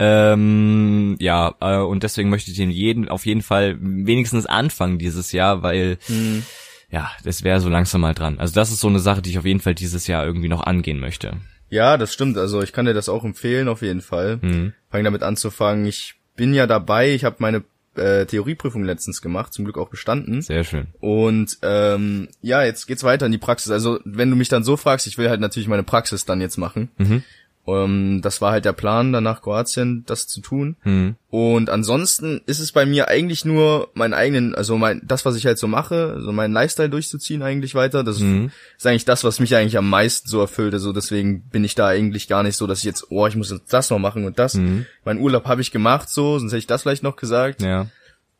ähm, 0.00 1.16
ja, 1.20 1.54
äh, 1.60 1.76
und 1.78 2.02
deswegen 2.02 2.28
möchte 2.28 2.50
ich 2.50 2.56
den 2.56 2.70
jeden 2.70 3.08
auf 3.08 3.24
jeden 3.24 3.42
Fall 3.42 3.76
wenigstens 3.80 4.46
anfangen 4.46 4.98
dieses 4.98 5.30
Jahr, 5.30 5.62
weil 5.62 5.98
mhm. 6.08 6.44
ja, 6.90 7.10
das 7.22 7.44
wäre 7.44 7.60
so 7.60 7.68
langsam 7.68 8.00
mal 8.00 8.14
dran. 8.14 8.40
Also 8.40 8.54
das 8.54 8.72
ist 8.72 8.80
so 8.80 8.88
eine 8.88 9.00
Sache, 9.00 9.22
die 9.22 9.30
ich 9.30 9.38
auf 9.38 9.46
jeden 9.46 9.60
Fall 9.60 9.76
dieses 9.76 10.08
Jahr 10.08 10.26
irgendwie 10.26 10.48
noch 10.48 10.64
angehen 10.64 10.98
möchte. 10.98 11.36
Ja, 11.70 11.96
das 11.96 12.12
stimmt. 12.12 12.38
Also 12.38 12.62
ich 12.62 12.72
kann 12.72 12.84
dir 12.84 12.94
das 12.94 13.08
auch 13.08 13.24
empfehlen, 13.24 13.68
auf 13.68 13.82
jeden 13.82 14.00
Fall. 14.00 14.38
Mhm. 14.40 14.74
Fang 14.94 15.02
damit 15.02 15.24
anzufangen. 15.24 15.86
Ich 15.86 16.14
bin 16.36 16.54
ja 16.54 16.68
dabei, 16.68 17.10
ich 17.14 17.24
habe 17.24 17.34
meine 17.40 17.64
äh, 17.96 18.26
Theorieprüfung 18.26 18.84
letztens 18.84 19.22
gemacht, 19.22 19.52
zum 19.52 19.64
Glück 19.64 19.76
auch 19.76 19.88
bestanden. 19.88 20.40
Sehr 20.40 20.62
schön. 20.62 20.86
Und 21.00 21.58
ähm, 21.62 22.28
ja, 22.42 22.62
jetzt 22.62 22.86
geht's 22.86 23.02
weiter 23.02 23.26
in 23.26 23.32
die 23.32 23.38
Praxis. 23.38 23.72
Also 23.72 23.98
wenn 24.04 24.30
du 24.30 24.36
mich 24.36 24.48
dann 24.48 24.62
so 24.62 24.76
fragst, 24.76 25.08
ich 25.08 25.18
will 25.18 25.28
halt 25.28 25.40
natürlich 25.40 25.66
meine 25.66 25.82
Praxis 25.82 26.26
dann 26.26 26.40
jetzt 26.40 26.58
machen. 26.58 26.92
Mhm. 26.98 27.24
Um, 27.66 27.74
ähm, 27.74 28.20
das 28.22 28.42
war 28.42 28.52
halt 28.52 28.66
der 28.66 28.74
Plan, 28.74 29.12
dann 29.12 29.24
nach 29.24 29.40
Kroatien 29.40 30.04
das 30.06 30.26
zu 30.26 30.42
tun. 30.42 30.76
Mhm. 30.84 31.16
Und 31.30 31.70
ansonsten 31.70 32.42
ist 32.44 32.58
es 32.60 32.72
bei 32.72 32.84
mir 32.84 33.08
eigentlich 33.08 33.46
nur 33.46 33.88
mein 33.94 34.12
eigenen, 34.12 34.54
also 34.54 34.76
mein, 34.76 35.00
das, 35.02 35.24
was 35.24 35.34
ich 35.34 35.46
halt 35.46 35.58
so 35.58 35.66
mache, 35.66 36.20
so 36.20 36.30
meinen 36.30 36.52
Lifestyle 36.52 36.90
durchzuziehen 36.90 37.42
eigentlich 37.42 37.74
weiter. 37.74 38.04
Das 38.04 38.20
mhm. 38.20 38.50
ist 38.76 38.86
eigentlich 38.86 39.06
das, 39.06 39.24
was 39.24 39.40
mich 39.40 39.56
eigentlich 39.56 39.78
am 39.78 39.88
meisten 39.88 40.28
so 40.28 40.40
erfüllt. 40.40 40.74
Also 40.74 40.92
deswegen 40.92 41.40
bin 41.48 41.64
ich 41.64 41.74
da 41.74 41.88
eigentlich 41.88 42.28
gar 42.28 42.42
nicht 42.42 42.56
so, 42.56 42.66
dass 42.66 42.80
ich 42.80 42.84
jetzt, 42.84 43.06
oh, 43.10 43.26
ich 43.26 43.34
muss 43.34 43.50
jetzt 43.50 43.72
das 43.72 43.88
noch 43.88 43.98
machen 43.98 44.26
und 44.26 44.38
das. 44.38 44.54
Mhm. 44.54 44.84
Mein 45.06 45.18
Urlaub 45.18 45.46
habe 45.46 45.62
ich 45.62 45.72
gemacht 45.72 46.10
so, 46.10 46.38
sonst 46.38 46.52
hätte 46.52 46.58
ich 46.58 46.66
das 46.66 46.82
vielleicht 46.82 47.02
noch 47.02 47.16
gesagt. 47.16 47.62
Ja. 47.62 47.86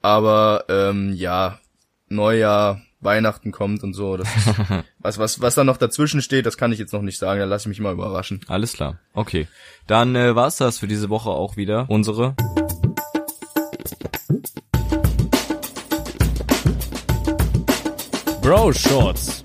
Aber 0.02 0.66
ähm, 0.68 1.14
ja, 1.14 1.60
Neujahr, 2.10 2.82
Weihnachten 3.04 3.52
kommt 3.52 3.82
und 3.82 3.94
so. 3.94 4.16
Das 4.16 4.28
ist, 4.36 4.46
was, 4.98 5.18
was, 5.18 5.40
was 5.40 5.54
da 5.54 5.64
noch 5.64 5.76
dazwischen 5.76 6.22
steht, 6.22 6.46
das 6.46 6.56
kann 6.56 6.72
ich 6.72 6.78
jetzt 6.78 6.92
noch 6.92 7.02
nicht 7.02 7.18
sagen. 7.18 7.40
Da 7.40 7.46
lasse 7.46 7.64
ich 7.64 7.68
mich 7.68 7.80
mal 7.80 7.92
überraschen. 7.92 8.40
Alles 8.48 8.72
klar. 8.72 8.98
Okay. 9.12 9.46
Dann 9.86 10.16
äh, 10.16 10.34
war's 10.34 10.56
das 10.56 10.78
für 10.78 10.88
diese 10.88 11.10
Woche 11.10 11.30
auch 11.30 11.56
wieder. 11.56 11.86
Unsere. 11.88 12.34
Bro 18.42 18.72
Shorts. 18.72 19.42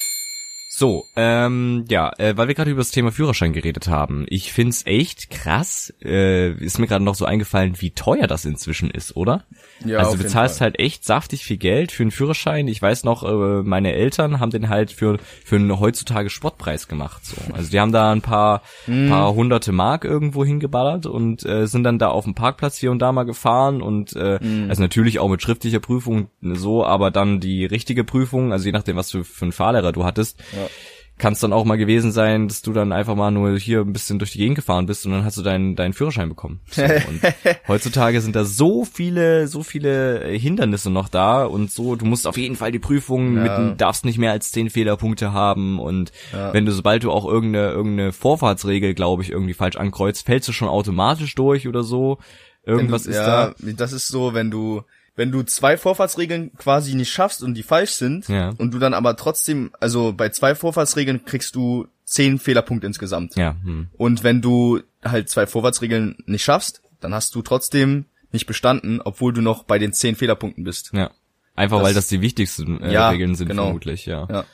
So, 0.79 1.03
ähm, 1.17 1.83
ja, 1.89 2.13
äh, 2.19 2.37
weil 2.37 2.47
wir 2.47 2.55
gerade 2.55 2.71
über 2.71 2.79
das 2.79 2.91
Thema 2.91 3.11
Führerschein 3.11 3.51
geredet 3.51 3.89
haben. 3.89 4.25
Ich 4.29 4.53
find's 4.53 4.85
echt 4.85 5.29
krass. 5.29 5.93
Äh, 6.01 6.53
ist 6.53 6.79
mir 6.79 6.87
gerade 6.87 7.03
noch 7.03 7.15
so 7.15 7.25
eingefallen, 7.25 7.81
wie 7.81 7.91
teuer 7.91 8.27
das 8.27 8.45
inzwischen 8.45 8.89
ist, 8.89 9.17
oder? 9.17 9.43
Ja, 9.83 9.97
also 9.97 10.15
du 10.15 10.23
bezahlst 10.23 10.61
halt 10.61 10.79
echt 10.79 11.03
saftig 11.03 11.43
viel 11.43 11.57
Geld 11.57 11.91
für 11.91 12.03
einen 12.03 12.11
Führerschein. 12.11 12.69
Ich 12.69 12.81
weiß 12.81 13.03
noch, 13.03 13.23
äh, 13.23 13.61
meine 13.61 13.91
Eltern 13.91 14.39
haben 14.39 14.51
den 14.51 14.69
halt 14.69 14.93
für 14.93 15.17
für 15.43 15.57
einen 15.57 15.81
heutzutage 15.81 16.29
Sportpreis 16.29 16.87
gemacht. 16.87 17.25
So, 17.25 17.35
also 17.51 17.69
die 17.69 17.77
haben 17.81 17.91
da 17.91 18.13
ein 18.13 18.21
paar 18.21 18.61
mm. 18.87 19.09
paar 19.09 19.33
hunderte 19.33 19.73
Mark 19.73 20.05
irgendwo 20.05 20.45
hingeballert 20.45 21.05
und 21.05 21.45
äh, 21.45 21.67
sind 21.67 21.83
dann 21.83 21.99
da 21.99 22.07
auf 22.07 22.23
dem 22.23 22.35
Parkplatz 22.35 22.77
hier 22.77 22.91
und 22.91 22.99
da 22.99 23.11
mal 23.11 23.23
gefahren 23.23 23.81
und 23.81 24.15
äh, 24.15 24.39
mm. 24.41 24.69
also 24.69 24.81
natürlich 24.81 25.19
auch 25.19 25.27
mit 25.27 25.41
schriftlicher 25.41 25.81
Prüfung 25.81 26.29
so, 26.41 26.85
aber 26.85 27.11
dann 27.11 27.41
die 27.41 27.65
richtige 27.65 28.05
Prüfung, 28.05 28.53
also 28.53 28.63
je 28.63 28.71
nachdem, 28.71 28.95
was 28.95 29.09
du 29.09 29.25
für 29.25 29.43
einen 29.43 29.51
Fahrlehrer 29.51 29.91
du 29.91 30.05
hattest. 30.05 30.39
Ja 30.53 30.68
kann 31.19 31.33
es 31.33 31.41
dann 31.41 31.53
auch 31.53 31.65
mal 31.65 31.77
gewesen 31.77 32.11
sein, 32.13 32.47
dass 32.47 32.61
du 32.61 32.71
dann 32.71 32.93
einfach 32.93 33.13
mal 33.13 33.29
nur 33.29 33.57
hier 33.59 33.81
ein 33.81 33.91
bisschen 33.91 34.19
durch 34.19 34.31
die 34.31 34.37
Gegend 34.37 34.55
gefahren 34.55 34.85
bist 34.85 35.05
und 35.05 35.11
dann 35.11 35.25
hast 35.25 35.37
du 35.37 35.41
deinen 35.41 35.75
deinen 35.75 35.93
Führerschein 35.93 36.29
bekommen. 36.29 36.61
So, 36.71 36.81
und 36.81 37.21
heutzutage 37.67 38.21
sind 38.21 38.37
da 38.37 38.45
so 38.45 38.85
viele 38.85 39.47
so 39.47 39.61
viele 39.61 40.25
Hindernisse 40.29 40.89
noch 40.89 41.09
da 41.09 41.43
und 41.43 41.71
so 41.71 41.97
du 41.97 42.05
musst 42.05 42.25
auf 42.25 42.37
jeden 42.37 42.55
Fall 42.55 42.71
die 42.71 42.79
Prüfung 42.79 43.35
ja. 43.35 43.59
mit 43.59 43.81
darfst 43.81 44.05
nicht 44.05 44.17
mehr 44.17 44.31
als 44.31 44.51
zehn 44.51 44.69
Fehlerpunkte 44.69 45.33
haben 45.33 45.77
und 45.77 46.13
ja. 46.31 46.53
wenn 46.53 46.65
du 46.65 46.71
sobald 46.71 47.03
du 47.03 47.11
auch 47.11 47.25
irgendeine 47.25 47.69
irgendeine 47.71 48.13
Vorfahrtsregel 48.13 48.93
glaube 48.93 49.21
ich 49.21 49.29
irgendwie 49.29 49.53
falsch 49.53 49.75
ankreuzt, 49.75 50.25
fällst 50.25 50.47
du 50.47 50.53
schon 50.53 50.69
automatisch 50.69 51.35
durch 51.35 51.67
oder 51.67 51.83
so. 51.83 52.17
Irgendwas 52.63 53.03
du, 53.03 53.09
ist 53.09 53.15
ja, 53.17 53.47
da. 53.47 53.55
Das 53.75 53.93
ist 53.93 54.07
so, 54.07 54.33
wenn 54.33 54.51
du 54.51 54.83
wenn 55.19 55.33
du 55.33 55.43
zwei 55.43 55.75
Vorfahrtsregeln 55.75 56.53
quasi 56.57 56.95
nicht 56.95 57.11
schaffst 57.11 57.43
und 57.43 57.53
die 57.53 57.61
falsch 57.61 57.91
sind 57.91 58.29
ja. 58.29 58.53
und 58.57 58.73
du 58.73 58.79
dann 58.79 58.93
aber 58.93 59.17
trotzdem, 59.17 59.71
also 59.81 60.13
bei 60.13 60.29
zwei 60.29 60.55
Vorfahrtsregeln 60.55 61.25
kriegst 61.25 61.55
du 61.55 61.87
zehn 62.05 62.39
Fehlerpunkte 62.39 62.87
insgesamt. 62.87 63.35
Ja. 63.35 63.57
Hm. 63.61 63.89
Und 63.97 64.23
wenn 64.23 64.41
du 64.41 64.79
halt 65.03 65.27
zwei 65.27 65.45
Vorfahrtsregeln 65.45 66.15
nicht 66.25 66.45
schaffst, 66.45 66.81
dann 67.01 67.13
hast 67.13 67.35
du 67.35 67.41
trotzdem 67.41 68.05
nicht 68.31 68.45
bestanden, 68.45 69.01
obwohl 69.01 69.33
du 69.33 69.41
noch 69.41 69.63
bei 69.63 69.77
den 69.77 69.91
zehn 69.91 70.15
Fehlerpunkten 70.15 70.63
bist. 70.63 70.91
Ja. 70.93 71.11
Einfach 71.53 71.79
das, 71.79 71.87
weil 71.87 71.93
das 71.93 72.07
die 72.07 72.21
wichtigsten 72.21 72.81
äh, 72.81 72.93
ja, 72.93 73.09
Regeln 73.09 73.35
sind 73.35 73.49
genau. 73.49 73.65
vermutlich, 73.65 74.05
ja. 74.05 74.25
ja. 74.31 74.45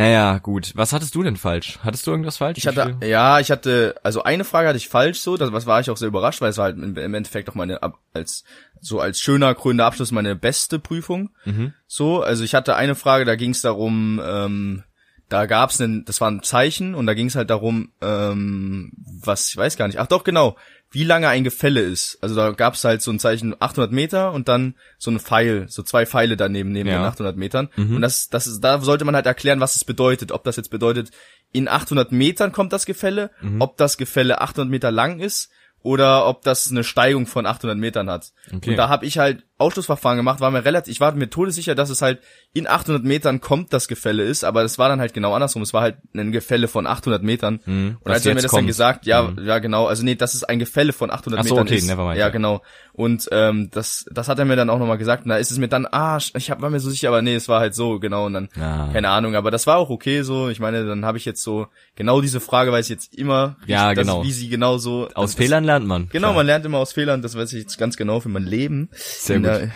Naja, 0.00 0.38
gut. 0.38 0.72
Was 0.76 0.94
hattest 0.94 1.14
du 1.14 1.22
denn 1.22 1.36
falsch? 1.36 1.78
Hattest 1.84 2.06
du 2.06 2.10
irgendwas 2.10 2.38
falsch? 2.38 2.56
Ich 2.56 2.66
hatte, 2.66 2.96
ja, 3.06 3.38
ich 3.38 3.50
hatte, 3.50 3.96
also 4.02 4.22
eine 4.22 4.44
Frage 4.44 4.66
hatte 4.66 4.78
ich 4.78 4.88
falsch 4.88 5.20
so, 5.20 5.36
das 5.36 5.52
was 5.52 5.66
war 5.66 5.78
ich 5.78 5.90
auch 5.90 5.98
sehr 5.98 6.08
überrascht, 6.08 6.40
weil 6.40 6.48
es 6.48 6.56
war 6.56 6.64
halt 6.64 6.78
im, 6.78 7.14
Endeffekt 7.14 7.50
auch 7.50 7.54
meine, 7.54 7.80
als, 8.14 8.44
so 8.80 8.98
als 8.98 9.20
schöner 9.20 9.54
krönender 9.54 9.84
Abschluss 9.84 10.10
meine 10.10 10.36
beste 10.36 10.78
Prüfung. 10.78 11.28
Mhm. 11.44 11.74
So, 11.86 12.22
also 12.22 12.44
ich 12.44 12.54
hatte 12.54 12.76
eine 12.76 12.94
Frage, 12.94 13.26
da 13.26 13.36
ging 13.36 13.50
es 13.50 13.60
darum, 13.60 14.22
ähm, 14.24 14.84
da 15.28 15.44
gab's 15.44 15.78
einen, 15.82 16.06
das 16.06 16.18
war 16.22 16.30
ein 16.30 16.42
Zeichen 16.42 16.94
und 16.94 17.06
da 17.06 17.12
ging 17.12 17.26
es 17.26 17.34
halt 17.34 17.50
darum, 17.50 17.92
ähm, 18.00 18.92
was, 19.22 19.50
ich 19.50 19.56
weiß 19.58 19.76
gar 19.76 19.86
nicht, 19.86 20.00
ach 20.00 20.06
doch, 20.06 20.24
genau, 20.24 20.56
wie 20.92 21.04
lange 21.04 21.28
ein 21.28 21.44
Gefälle 21.44 21.80
ist. 21.80 22.18
Also 22.20 22.34
da 22.34 22.50
gab's 22.50 22.82
halt 22.82 23.00
so 23.00 23.12
ein 23.12 23.20
Zeichen 23.20 23.54
800 23.58 23.92
Meter 23.92 24.32
und 24.32 24.48
dann 24.48 24.74
so 24.98 25.10
ein 25.10 25.20
Pfeil, 25.20 25.66
so 25.68 25.82
zwei 25.82 26.04
Pfeile 26.04 26.36
daneben 26.36 26.72
neben 26.72 26.88
ja. 26.88 26.98
den 26.98 27.04
800 27.04 27.36
Metern. 27.36 27.68
Mhm. 27.76 27.96
Und 27.96 28.02
das, 28.02 28.28
das 28.28 28.46
ist, 28.48 28.60
da 28.60 28.80
sollte 28.80 29.04
man 29.04 29.14
halt 29.14 29.26
erklären, 29.26 29.60
was 29.60 29.76
es 29.76 29.84
bedeutet. 29.84 30.32
Ob 30.32 30.42
das 30.42 30.56
jetzt 30.56 30.70
bedeutet, 30.70 31.10
in 31.52 31.68
800 31.68 32.10
Metern 32.10 32.50
kommt 32.50 32.72
das 32.72 32.86
Gefälle, 32.86 33.30
mhm. 33.40 33.60
ob 33.60 33.76
das 33.76 33.98
Gefälle 33.98 34.40
800 34.40 34.68
Meter 34.68 34.90
lang 34.90 35.20
ist 35.20 35.50
oder 35.82 36.26
ob 36.26 36.42
das 36.42 36.70
eine 36.70 36.82
Steigung 36.82 37.26
von 37.26 37.46
800 37.46 37.78
Metern 37.78 38.10
hat. 38.10 38.32
Okay. 38.52 38.70
Und 38.70 38.76
da 38.76 38.88
habe 38.88 39.06
ich 39.06 39.18
halt 39.18 39.44
Ausschlussverfahren 39.60 40.16
gemacht, 40.16 40.40
war 40.40 40.50
mir 40.50 40.64
relativ, 40.64 40.92
ich 40.92 41.00
war 41.00 41.12
mir 41.12 41.28
todessicher, 41.28 41.74
dass 41.74 41.90
es 41.90 42.02
halt 42.02 42.20
in 42.52 42.66
800 42.66 43.04
Metern 43.04 43.40
kommt 43.40 43.72
das 43.72 43.88
Gefälle 43.88 44.24
ist, 44.24 44.42
aber 44.42 44.64
es 44.64 44.78
war 44.78 44.88
dann 44.88 45.00
halt 45.00 45.14
genau 45.14 45.34
andersrum. 45.34 45.62
Es 45.62 45.72
war 45.72 45.82
halt 45.82 45.98
ein 46.14 46.32
Gefälle 46.32 46.66
von 46.66 46.86
800 46.86 47.22
Metern. 47.22 47.60
Mhm, 47.64 47.98
und 48.02 48.10
als 48.10 48.26
er 48.26 48.34
mir 48.34 48.42
das 48.42 48.50
kommt. 48.50 48.60
dann 48.60 48.66
gesagt, 48.66 49.06
ja, 49.06 49.22
mhm. 49.22 49.44
ja 49.44 49.58
genau, 49.58 49.86
also 49.86 50.02
nee, 50.02 50.14
das 50.14 50.34
ist 50.34 50.48
ein 50.48 50.58
Gefälle 50.58 50.92
von 50.92 51.10
800 51.10 51.40
Ach 51.40 51.44
so, 51.44 51.54
Metern. 51.54 51.66
Okay, 51.66 51.76
ist. 51.76 51.86
Never 51.86 52.04
mind, 52.04 52.18
ja, 52.18 52.26
ja, 52.26 52.28
genau. 52.30 52.62
Und 52.92 53.28
ähm, 53.32 53.70
das, 53.70 54.04
das 54.12 54.28
hat 54.28 54.38
er 54.38 54.44
mir 54.44 54.56
dann 54.56 54.68
auch 54.68 54.78
nochmal 54.78 54.98
gesagt. 54.98 55.24
Und 55.24 55.30
da 55.30 55.36
ist 55.36 55.50
es 55.50 55.58
mir 55.58 55.68
dann, 55.68 55.86
ah, 55.90 56.18
ich 56.18 56.50
hab, 56.50 56.60
war 56.60 56.70
mir 56.70 56.80
so 56.80 56.90
sicher, 56.90 57.08
aber 57.08 57.22
nee, 57.22 57.34
es 57.34 57.48
war 57.48 57.60
halt 57.60 57.74
so, 57.74 57.98
genau. 57.98 58.26
Und 58.26 58.34
dann, 58.34 58.48
ah. 58.60 58.88
keine 58.92 59.08
Ahnung, 59.10 59.36
aber 59.36 59.50
das 59.50 59.66
war 59.66 59.76
auch 59.76 59.90
okay 59.90 60.22
so. 60.22 60.48
Ich 60.48 60.60
meine, 60.60 60.84
dann 60.84 61.04
habe 61.04 61.16
ich 61.16 61.24
jetzt 61.24 61.42
so, 61.42 61.68
genau 61.94 62.20
diese 62.20 62.40
Frage 62.40 62.72
weiß 62.72 62.86
ich 62.86 62.90
jetzt 62.90 63.16
immer, 63.16 63.56
ja, 63.66 63.92
genau. 63.94 64.24
wie 64.24 64.32
sie 64.32 64.48
genau 64.48 64.78
so. 64.78 65.08
Aus 65.14 65.34
Fehlern 65.34 65.64
lernt 65.64 65.86
man. 65.86 66.08
Genau, 66.10 66.28
klar. 66.28 66.34
man 66.34 66.46
lernt 66.46 66.66
immer 66.66 66.78
aus 66.78 66.92
Fehlern, 66.92 67.22
das 67.22 67.36
weiß 67.36 67.52
ich 67.52 67.60
jetzt 67.62 67.78
ganz 67.78 67.96
genau 67.96 68.20
für 68.20 68.28
mein 68.28 68.44
Leben. 68.44 68.88
Sehr 68.92 69.38
gut. 69.38 69.49
Der, 69.58 69.70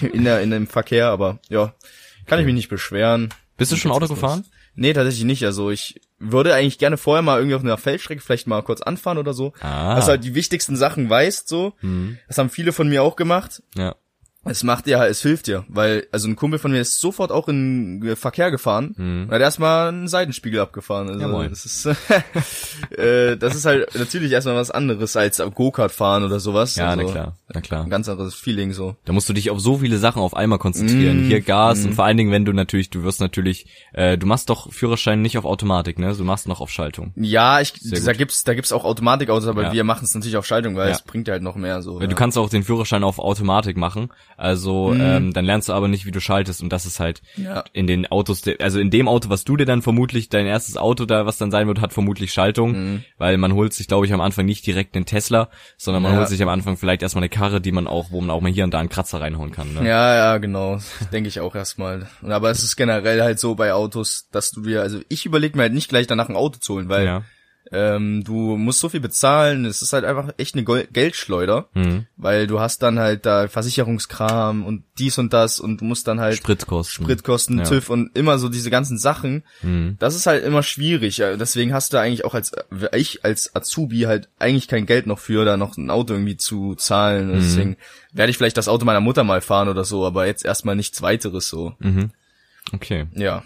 in, 0.12 0.24
der, 0.24 0.40
in 0.40 0.50
dem 0.50 0.66
Verkehr, 0.66 1.08
aber 1.08 1.38
ja, 1.48 1.74
kann 2.26 2.40
ich 2.40 2.46
mich 2.46 2.54
nicht 2.54 2.68
beschweren. 2.68 3.30
Bist 3.56 3.72
du 3.72 3.76
schon 3.76 3.90
Auto 3.90 4.08
gefahren? 4.08 4.44
Nee, 4.74 4.92
tatsächlich 4.92 5.24
nicht. 5.24 5.44
Also 5.44 5.70
ich 5.70 6.00
würde 6.18 6.54
eigentlich 6.54 6.78
gerne 6.78 6.96
vorher 6.96 7.22
mal 7.22 7.38
irgendwie 7.38 7.56
auf 7.56 7.62
einer 7.62 7.76
Feldstrecke 7.76 8.22
vielleicht 8.22 8.46
mal 8.46 8.62
kurz 8.62 8.80
anfahren 8.80 9.18
oder 9.18 9.34
so. 9.34 9.52
Ah. 9.60 9.96
Dass 9.96 10.06
du 10.06 10.12
halt 10.12 10.24
die 10.24 10.34
wichtigsten 10.34 10.76
Sachen 10.76 11.10
weißt, 11.10 11.48
so. 11.48 11.74
Mhm. 11.82 12.18
Das 12.28 12.38
haben 12.38 12.50
viele 12.50 12.72
von 12.72 12.88
mir 12.88 13.02
auch 13.02 13.16
gemacht. 13.16 13.62
Ja 13.76 13.96
es 14.44 14.62
macht 14.62 14.86
dir 14.86 14.98
halt, 14.98 15.10
es 15.10 15.20
hilft 15.20 15.48
dir, 15.48 15.64
weil, 15.68 16.06
also 16.12 16.26
ein 16.26 16.34
Kumpel 16.34 16.58
von 16.58 16.72
mir 16.72 16.80
ist 16.80 16.98
sofort 16.98 17.30
auch 17.30 17.46
in 17.48 18.16
Verkehr 18.16 18.50
gefahren 18.50 18.94
mhm. 18.96 19.24
und 19.24 19.34
hat 19.34 19.40
erstmal 19.40 19.88
einen 19.88 20.08
Seitenspiegel 20.08 20.60
abgefahren. 20.60 21.08
Also 21.08 21.42
ja, 21.42 21.48
das 21.48 21.66
ist, 21.66 21.86
äh, 22.96 23.36
das 23.36 23.54
ist 23.54 23.66
halt 23.66 23.94
natürlich 23.94 24.32
erstmal 24.32 24.56
was 24.56 24.70
anderes 24.70 25.14
als 25.16 25.42
Go-Kart 25.54 25.92
fahren 25.92 26.24
oder 26.24 26.40
sowas. 26.40 26.76
Ja, 26.76 26.88
also, 26.88 27.02
na 27.02 27.10
klar, 27.10 27.36
na 27.52 27.60
klar. 27.60 27.84
Ein 27.84 27.90
ganz 27.90 28.08
anderes 28.08 28.34
Feeling 28.34 28.72
so. 28.72 28.96
Da 29.04 29.12
musst 29.12 29.28
du 29.28 29.32
dich 29.32 29.50
auf 29.50 29.60
so 29.60 29.78
viele 29.78 29.98
Sachen 29.98 30.22
auf 30.22 30.34
einmal 30.34 30.58
konzentrieren. 30.58 31.26
Mm, 31.26 31.28
Hier 31.28 31.40
Gas 31.40 31.82
mm. 31.82 31.86
und 31.86 31.94
vor 31.94 32.04
allen 32.04 32.16
Dingen, 32.16 32.30
wenn 32.30 32.44
du 32.44 32.52
natürlich, 32.52 32.90
du 32.90 33.02
wirst 33.02 33.20
natürlich, 33.20 33.66
äh, 33.92 34.16
du 34.16 34.26
machst 34.26 34.50
doch 34.50 34.72
Führerschein 34.72 35.22
nicht 35.22 35.38
auf 35.38 35.44
Automatik, 35.44 35.98
ne? 35.98 36.14
Du 36.16 36.24
machst 36.24 36.48
noch 36.48 36.60
auf 36.60 36.70
Schaltung. 36.70 37.12
Ja, 37.16 37.60
ich, 37.60 37.72
da 38.04 38.12
gibt's, 38.12 38.44
da 38.44 38.54
gibt's 38.54 38.72
auch 38.72 38.84
Automatikautos, 38.84 39.46
aber 39.46 39.64
ja. 39.64 39.72
wir 39.72 39.84
machen 39.84 40.04
es 40.04 40.14
natürlich 40.14 40.36
auf 40.36 40.46
Schaltung, 40.46 40.76
weil 40.76 40.88
ja. 40.88 40.94
es 40.94 41.02
bringt 41.02 41.28
halt 41.28 41.42
noch 41.42 41.56
mehr 41.56 41.82
so. 41.82 42.00
Ja. 42.00 42.06
Du 42.06 42.14
kannst 42.14 42.38
auch 42.38 42.48
den 42.48 42.62
Führerschein 42.62 43.04
auf 43.04 43.18
Automatik 43.18 43.76
machen 43.76 44.10
also 44.40 44.88
mhm. 44.88 45.00
ähm, 45.00 45.32
dann 45.34 45.44
lernst 45.44 45.68
du 45.68 45.74
aber 45.74 45.86
nicht, 45.86 46.06
wie 46.06 46.12
du 46.12 46.20
schaltest 46.20 46.62
und 46.62 46.72
das 46.72 46.86
ist 46.86 46.98
halt 46.98 47.20
in 47.74 47.86
den 47.86 48.10
Autos, 48.10 48.42
also 48.58 48.80
in 48.80 48.90
dem 48.90 49.06
Auto, 49.06 49.28
was 49.28 49.44
du 49.44 49.56
dir 49.58 49.66
dann 49.66 49.82
vermutlich, 49.82 50.30
dein 50.30 50.46
erstes 50.46 50.78
Auto 50.78 51.04
da, 51.04 51.26
was 51.26 51.36
dann 51.36 51.50
sein 51.50 51.66
wird, 51.66 51.82
hat 51.82 51.92
vermutlich 51.92 52.32
Schaltung, 52.32 52.72
mhm. 52.72 53.04
weil 53.18 53.36
man 53.36 53.52
holt 53.52 53.74
sich, 53.74 53.86
glaube 53.86 54.06
ich, 54.06 54.14
am 54.14 54.22
Anfang 54.22 54.46
nicht 54.46 54.66
direkt 54.66 54.96
einen 54.96 55.04
Tesla, 55.04 55.50
sondern 55.76 56.02
man 56.02 56.16
holt 56.16 56.28
sich 56.28 56.42
am 56.42 56.48
Anfang 56.48 56.78
vielleicht 56.78 57.02
erstmal 57.02 57.20
eine 57.20 57.28
Karre, 57.40 57.62
die 57.62 57.72
man 57.72 57.86
auch, 57.86 58.10
wo 58.10 58.20
man 58.20 58.28
auch 58.28 58.42
mal 58.42 58.52
hier 58.52 58.64
und 58.64 58.74
da 58.74 58.80
einen 58.80 58.90
Kratzer 58.90 59.18
reinhauen 59.18 59.50
kann. 59.50 59.72
Ne? 59.72 59.88
Ja, 59.88 60.14
ja, 60.14 60.36
genau, 60.36 60.78
denke 61.10 61.28
ich 61.28 61.40
auch 61.40 61.54
erstmal. 61.54 62.06
Aber 62.22 62.50
es 62.50 62.62
ist 62.62 62.76
generell 62.76 63.22
halt 63.22 63.40
so 63.40 63.54
bei 63.54 63.72
Autos, 63.72 64.28
dass 64.30 64.50
du 64.50 64.60
dir, 64.60 64.82
also 64.82 65.00
ich 65.08 65.24
überlege 65.24 65.56
mir 65.56 65.62
halt 65.62 65.72
nicht 65.72 65.88
gleich 65.88 66.06
danach 66.06 66.28
ein 66.28 66.36
Auto 66.36 66.58
zu 66.58 66.74
holen, 66.74 66.90
weil 66.90 67.06
ja 67.06 67.22
ähm, 67.72 68.24
du 68.24 68.56
musst 68.56 68.80
so 68.80 68.88
viel 68.88 69.00
bezahlen, 69.00 69.64
es 69.64 69.82
ist 69.82 69.92
halt 69.92 70.04
einfach 70.04 70.34
echt 70.38 70.54
eine 70.54 70.64
Geldschleuder, 70.64 71.68
mhm. 71.74 72.06
weil 72.16 72.46
du 72.46 72.58
hast 72.58 72.82
dann 72.82 72.98
halt 72.98 73.26
da 73.26 73.46
Versicherungskram 73.48 74.64
und 74.64 74.84
dies 74.98 75.18
und 75.18 75.32
das 75.32 75.60
und 75.60 75.80
du 75.80 75.84
musst 75.84 76.08
dann 76.08 76.20
halt 76.20 76.36
Spritkosten, 76.36 77.04
Spritkosten, 77.04 77.58
ja. 77.58 77.64
TÜV 77.64 77.90
und 77.90 78.16
immer 78.16 78.38
so 78.38 78.48
diese 78.48 78.70
ganzen 78.70 78.98
Sachen. 78.98 79.44
Mhm. 79.62 79.96
Das 80.00 80.16
ist 80.16 80.26
halt 80.26 80.44
immer 80.44 80.62
schwierig. 80.62 81.16
Deswegen 81.16 81.72
hast 81.72 81.92
du 81.92 81.98
eigentlich 81.98 82.24
auch 82.24 82.34
als 82.34 82.52
ich 82.92 83.24
als 83.24 83.54
Azubi 83.54 84.00
halt 84.00 84.28
eigentlich 84.38 84.66
kein 84.66 84.86
Geld 84.86 85.06
noch 85.06 85.18
für, 85.18 85.44
da 85.44 85.56
noch 85.56 85.76
ein 85.76 85.90
Auto 85.90 86.14
irgendwie 86.14 86.36
zu 86.36 86.74
zahlen. 86.74 87.28
Mhm. 87.28 87.34
Deswegen 87.34 87.76
werde 88.12 88.30
ich 88.30 88.36
vielleicht 88.36 88.56
das 88.56 88.68
Auto 88.68 88.84
meiner 88.84 89.00
Mutter 89.00 89.22
mal 89.22 89.40
fahren 89.40 89.68
oder 89.68 89.84
so, 89.84 90.04
aber 90.04 90.26
jetzt 90.26 90.44
erstmal 90.44 90.74
nichts 90.74 91.02
weiteres 91.02 91.48
so. 91.48 91.74
Mhm. 91.78 92.10
Okay. 92.72 93.06
Ja. 93.14 93.44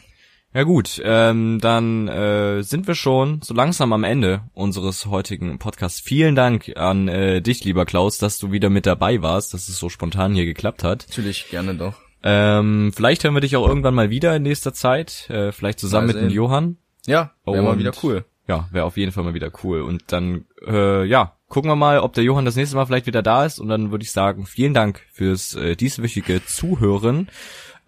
Ja 0.54 0.62
gut, 0.62 1.02
ähm, 1.04 1.58
dann 1.60 2.06
äh, 2.06 2.62
sind 2.62 2.86
wir 2.86 2.94
schon 2.94 3.40
so 3.42 3.54
langsam 3.54 3.92
am 3.92 4.04
Ende 4.04 4.42
unseres 4.54 5.06
heutigen 5.06 5.58
Podcasts. 5.58 5.98
Vielen 5.98 6.36
Dank 6.36 6.76
an 6.76 7.08
äh, 7.08 7.42
dich, 7.42 7.64
lieber 7.64 7.84
Klaus, 7.84 8.18
dass 8.18 8.38
du 8.38 8.52
wieder 8.52 8.70
mit 8.70 8.86
dabei 8.86 9.20
warst, 9.20 9.52
dass 9.52 9.68
es 9.68 9.78
so 9.78 9.88
spontan 9.88 10.32
hier 10.32 10.44
geklappt 10.44 10.84
hat. 10.84 11.06
Natürlich, 11.08 11.48
gerne 11.50 11.74
doch. 11.74 11.94
Ähm, 12.22 12.92
vielleicht 12.94 13.24
hören 13.24 13.34
wir 13.34 13.40
dich 13.40 13.56
auch 13.56 13.66
irgendwann 13.66 13.96
mal 13.96 14.10
wieder 14.10 14.36
in 14.36 14.44
nächster 14.44 14.72
Zeit, 14.72 15.28
äh, 15.28 15.50
vielleicht 15.50 15.80
zusammen 15.80 16.06
mit 16.06 16.16
dem 16.16 16.30
Johann. 16.30 16.76
Ja, 17.04 17.32
wäre 17.44 17.60
mal 17.60 17.78
wieder 17.80 17.92
cool. 18.04 18.24
Ja, 18.46 18.68
wäre 18.70 18.84
auf 18.84 18.96
jeden 18.96 19.10
Fall 19.10 19.24
mal 19.24 19.34
wieder 19.34 19.50
cool. 19.64 19.80
Und 19.82 20.04
dann, 20.12 20.44
äh, 20.64 21.04
ja, 21.04 21.32
gucken 21.48 21.68
wir 21.68 21.76
mal, 21.76 21.98
ob 21.98 22.12
der 22.12 22.22
Johann 22.22 22.44
das 22.44 22.54
nächste 22.54 22.76
Mal 22.76 22.86
vielleicht 22.86 23.06
wieder 23.06 23.22
da 23.22 23.44
ist. 23.44 23.58
Und 23.58 23.66
dann 23.66 23.90
würde 23.90 24.04
ich 24.04 24.12
sagen, 24.12 24.46
vielen 24.46 24.72
Dank 24.72 25.00
fürs 25.12 25.56
äh, 25.56 25.74
dieswöchige 25.74 26.44
Zuhören. 26.46 27.28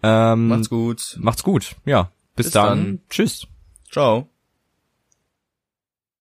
Ähm, 0.03 0.49
macht's 0.49 0.69
gut. 0.69 1.17
Macht's 1.21 1.43
gut, 1.43 1.77
ja. 1.85 2.11
Bis, 2.37 2.45
Bis 2.45 2.53
dann. 2.53 2.77
dann. 2.77 2.99
Tschüss. 3.09 3.47
Ciao. 3.91 4.29